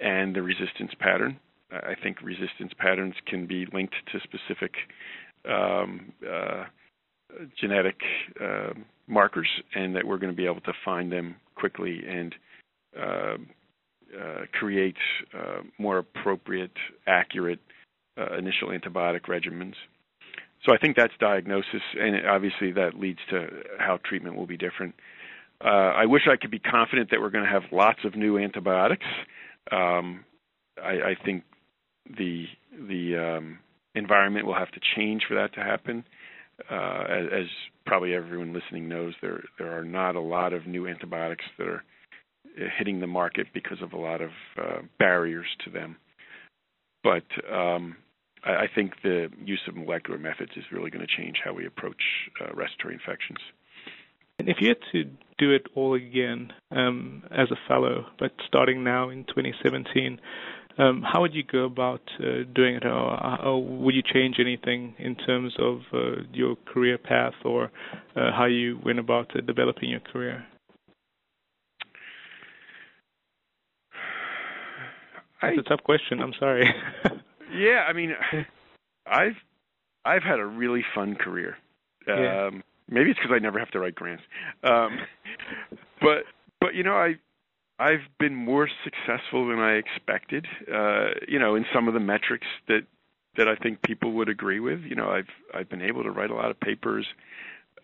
and 0.00 0.34
the 0.34 0.42
resistance 0.42 0.92
pattern. 0.98 1.38
I 1.72 1.94
think 2.00 2.20
resistance 2.22 2.72
patterns 2.78 3.14
can 3.26 3.46
be 3.46 3.66
linked 3.72 3.94
to 4.12 4.20
specific 4.20 4.72
um, 5.48 6.12
uh, 6.28 6.64
genetic 7.60 7.96
uh, 8.40 8.74
markers, 9.06 9.48
and 9.74 9.94
that 9.96 10.06
we're 10.06 10.18
going 10.18 10.32
to 10.32 10.36
be 10.36 10.46
able 10.46 10.60
to 10.62 10.72
find 10.84 11.10
them 11.10 11.36
quickly 11.54 12.02
and 12.08 12.34
uh, 12.98 13.36
uh 14.14 14.44
create 14.52 14.96
uh, 15.36 15.62
more 15.78 15.98
appropriate, 15.98 16.70
accurate 17.06 17.58
uh, 18.18 18.36
initial 18.36 18.68
antibiotic 18.68 19.22
regimens. 19.22 19.74
So 20.64 20.72
I 20.72 20.78
think 20.78 20.96
that's 20.96 21.12
diagnosis, 21.18 21.82
and 21.98 22.26
obviously 22.26 22.72
that 22.72 22.94
leads 22.94 23.18
to 23.30 23.48
how 23.78 23.98
treatment 24.04 24.36
will 24.36 24.46
be 24.46 24.56
different. 24.56 24.94
Uh, 25.64 25.92
I 25.96 26.04
wish 26.04 26.22
I 26.30 26.36
could 26.36 26.50
be 26.50 26.58
confident 26.58 27.10
that 27.10 27.20
we're 27.20 27.30
going 27.30 27.44
to 27.44 27.50
have 27.50 27.62
lots 27.72 28.00
of 28.04 28.14
new 28.14 28.38
antibiotics. 28.38 29.06
Um, 29.72 30.24
I, 30.82 30.90
I, 30.90 31.16
think 31.24 31.44
the 32.18 32.44
the 32.88 33.36
um, 33.38 33.58
environment 33.94 34.46
will 34.46 34.54
have 34.54 34.70
to 34.72 34.80
change 34.94 35.22
for 35.26 35.34
that 35.34 35.54
to 35.54 35.60
happen. 35.60 36.04
Uh, 36.70 37.04
as, 37.08 37.26
as, 37.32 37.46
probably 37.86 38.14
everyone 38.14 38.52
listening 38.52 38.88
knows, 38.88 39.14
there 39.22 39.42
there 39.58 39.76
are 39.76 39.84
not 39.84 40.16
a 40.16 40.20
lot 40.20 40.52
of 40.52 40.66
new 40.66 40.86
antibiotics 40.86 41.44
that 41.58 41.66
are 41.66 41.82
uh, 42.58 42.64
hitting 42.78 43.00
the 43.00 43.06
market 43.06 43.46
because 43.54 43.78
of 43.82 43.94
a 43.94 43.98
lot 43.98 44.20
of 44.20 44.30
uh, 44.60 44.78
barriers 44.98 45.46
to 45.64 45.70
them. 45.70 45.96
But 47.02 47.24
um, 47.50 47.96
I, 48.44 48.50
I, 48.50 48.66
think 48.74 48.92
the 49.02 49.28
use 49.42 49.60
of 49.66 49.76
molecular 49.76 50.18
methods 50.18 50.52
is 50.56 50.64
really 50.70 50.90
going 50.90 51.06
to 51.06 51.22
change 51.22 51.36
how 51.42 51.54
we 51.54 51.66
approach 51.66 52.02
uh, 52.40 52.54
respiratory 52.54 52.94
infections. 52.94 53.38
And 54.38 54.48
if 54.48 54.56
you 54.60 54.68
had 54.68 54.78
to 54.92 55.04
do 55.38 55.52
it 55.52 55.66
all 55.74 55.94
again 55.94 56.52
um, 56.70 57.22
as 57.30 57.50
a 57.50 57.56
fellow, 57.68 58.06
but 58.18 58.32
starting 58.46 58.84
now 58.84 59.10
in 59.10 59.24
2017, 59.24 60.20
Um, 60.76 61.02
how 61.02 61.20
would 61.20 61.34
you 61.34 61.44
go 61.44 61.66
about 61.66 62.02
uh, 62.18 62.42
doing 62.52 62.74
it, 62.74 62.84
or, 62.84 63.44
or, 63.44 63.62
would 63.62 63.94
you 63.94 64.02
change 64.02 64.36
anything 64.40 64.94
in 64.98 65.14
terms 65.14 65.54
of 65.58 65.82
uh, 65.92 66.22
your 66.32 66.56
career 66.66 66.98
path 66.98 67.34
or 67.44 67.70
uh, 68.16 68.32
how 68.32 68.46
you 68.46 68.80
went 68.84 68.98
about 68.98 69.30
uh, 69.36 69.40
developing 69.40 69.90
your 69.90 70.00
career? 70.00 70.44
That's 75.40 75.58
a 75.58 75.62
tough 75.62 75.84
question. 75.84 76.20
I'm 76.20 76.34
sorry. 76.40 76.64
yeah, 77.54 77.84
I 77.88 77.92
mean, 77.92 78.14
I've 79.06 79.36
I've 80.04 80.22
had 80.24 80.40
a 80.40 80.46
really 80.46 80.84
fun 80.94 81.14
career. 81.14 81.56
Yeah. 82.08 82.50
Maybe 82.88 83.10
it's 83.10 83.18
because 83.18 83.34
I 83.34 83.38
never 83.38 83.58
have 83.58 83.70
to 83.72 83.80
write 83.80 83.94
grants. 83.94 84.22
Um, 84.62 84.98
but 86.00 86.24
but 86.60 86.74
you 86.74 86.82
know, 86.82 86.94
I 86.94 87.14
I've 87.78 88.06
been 88.18 88.34
more 88.34 88.68
successful 88.84 89.48
than 89.48 89.58
I 89.58 89.74
expected. 89.74 90.46
Uh, 90.72 91.10
you 91.26 91.38
know, 91.38 91.54
in 91.54 91.64
some 91.74 91.88
of 91.88 91.94
the 91.94 92.00
metrics 92.00 92.46
that 92.68 92.82
that 93.36 93.48
I 93.48 93.56
think 93.56 93.82
people 93.82 94.12
would 94.12 94.28
agree 94.28 94.60
with. 94.60 94.80
You 94.82 94.94
know, 94.94 95.08
I've 95.10 95.28
I've 95.52 95.68
been 95.68 95.82
able 95.82 96.02
to 96.04 96.10
write 96.10 96.30
a 96.30 96.34
lot 96.34 96.50
of 96.50 96.60
papers. 96.60 97.06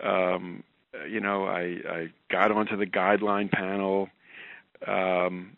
Um, 0.02 0.62
you 1.08 1.20
know, 1.20 1.44
I 1.44 1.78
I 1.88 2.12
got 2.30 2.52
onto 2.52 2.76
the 2.76 2.86
guideline 2.86 3.50
panel. 3.50 4.08
Um, 4.86 5.56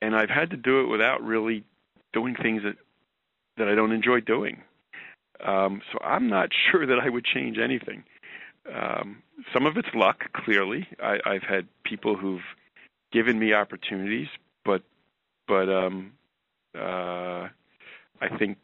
and 0.00 0.14
I've 0.14 0.30
had 0.30 0.50
to 0.50 0.56
do 0.56 0.80
it 0.80 0.86
without 0.86 1.22
really 1.22 1.64
doing 2.12 2.34
things 2.40 2.62
that 2.62 2.76
that 3.56 3.68
I 3.68 3.74
don't 3.74 3.92
enjoy 3.92 4.20
doing. 4.20 4.62
Um, 5.44 5.82
so 5.92 5.98
I'm 6.04 6.28
not 6.28 6.50
sure 6.70 6.86
that 6.86 6.98
I 7.02 7.08
would 7.08 7.24
change 7.24 7.58
anything. 7.58 8.04
Um, 8.72 9.22
some 9.52 9.66
of 9.66 9.76
it's 9.76 9.88
luck, 9.94 10.24
clearly. 10.34 10.86
I, 11.02 11.18
I've 11.24 11.42
had 11.42 11.66
people 11.84 12.16
who've 12.16 12.40
given 13.12 13.38
me 13.38 13.54
opportunities, 13.54 14.28
but 14.64 14.82
but 15.46 15.68
um, 15.70 16.12
uh, 16.76 17.48
I 18.20 18.36
think 18.38 18.58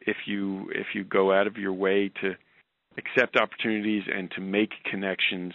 if 0.00 0.16
you 0.26 0.70
if 0.74 0.86
you 0.94 1.04
go 1.04 1.32
out 1.32 1.46
of 1.46 1.56
your 1.56 1.74
way 1.74 2.10
to 2.22 2.34
accept 2.96 3.36
opportunities 3.36 4.04
and 4.12 4.30
to 4.32 4.40
make 4.40 4.70
connections, 4.90 5.52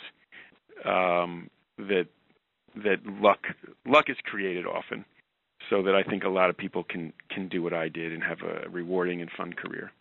um, 0.85 1.49
that 1.77 2.05
that 2.75 3.05
luck 3.05 3.39
luck 3.87 4.05
is 4.09 4.17
created 4.23 4.65
often, 4.67 5.05
so 5.69 5.81
that 5.83 5.95
I 5.95 6.03
think 6.03 6.23
a 6.23 6.29
lot 6.29 6.49
of 6.49 6.57
people 6.57 6.83
can 6.83 7.13
can 7.29 7.47
do 7.47 7.61
what 7.61 7.73
I 7.73 7.89
did 7.89 8.11
and 8.13 8.23
have 8.23 8.41
a 8.41 8.69
rewarding 8.69 9.21
and 9.21 9.29
fun 9.31 9.53
career. 9.53 9.91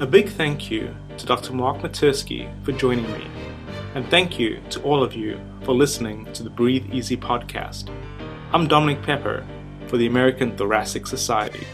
A 0.00 0.06
big 0.06 0.28
thank 0.28 0.70
you 0.70 0.94
to 1.16 1.26
Dr. 1.26 1.52
Mark 1.52 1.78
Metersky 1.78 2.48
for 2.64 2.72
joining 2.72 3.10
me, 3.12 3.26
and 3.94 4.08
thank 4.08 4.38
you 4.38 4.60
to 4.70 4.80
all 4.82 5.02
of 5.02 5.14
you 5.14 5.40
for 5.64 5.74
listening 5.74 6.32
to 6.34 6.42
the 6.42 6.50
Breathe 6.50 6.92
Easy 6.92 7.16
podcast. 7.16 7.90
I'm 8.52 8.68
Dominic 8.68 9.02
Pepper 9.02 9.44
for 9.88 9.96
the 9.96 10.06
American 10.06 10.56
Thoracic 10.56 11.06
Society. 11.06 11.66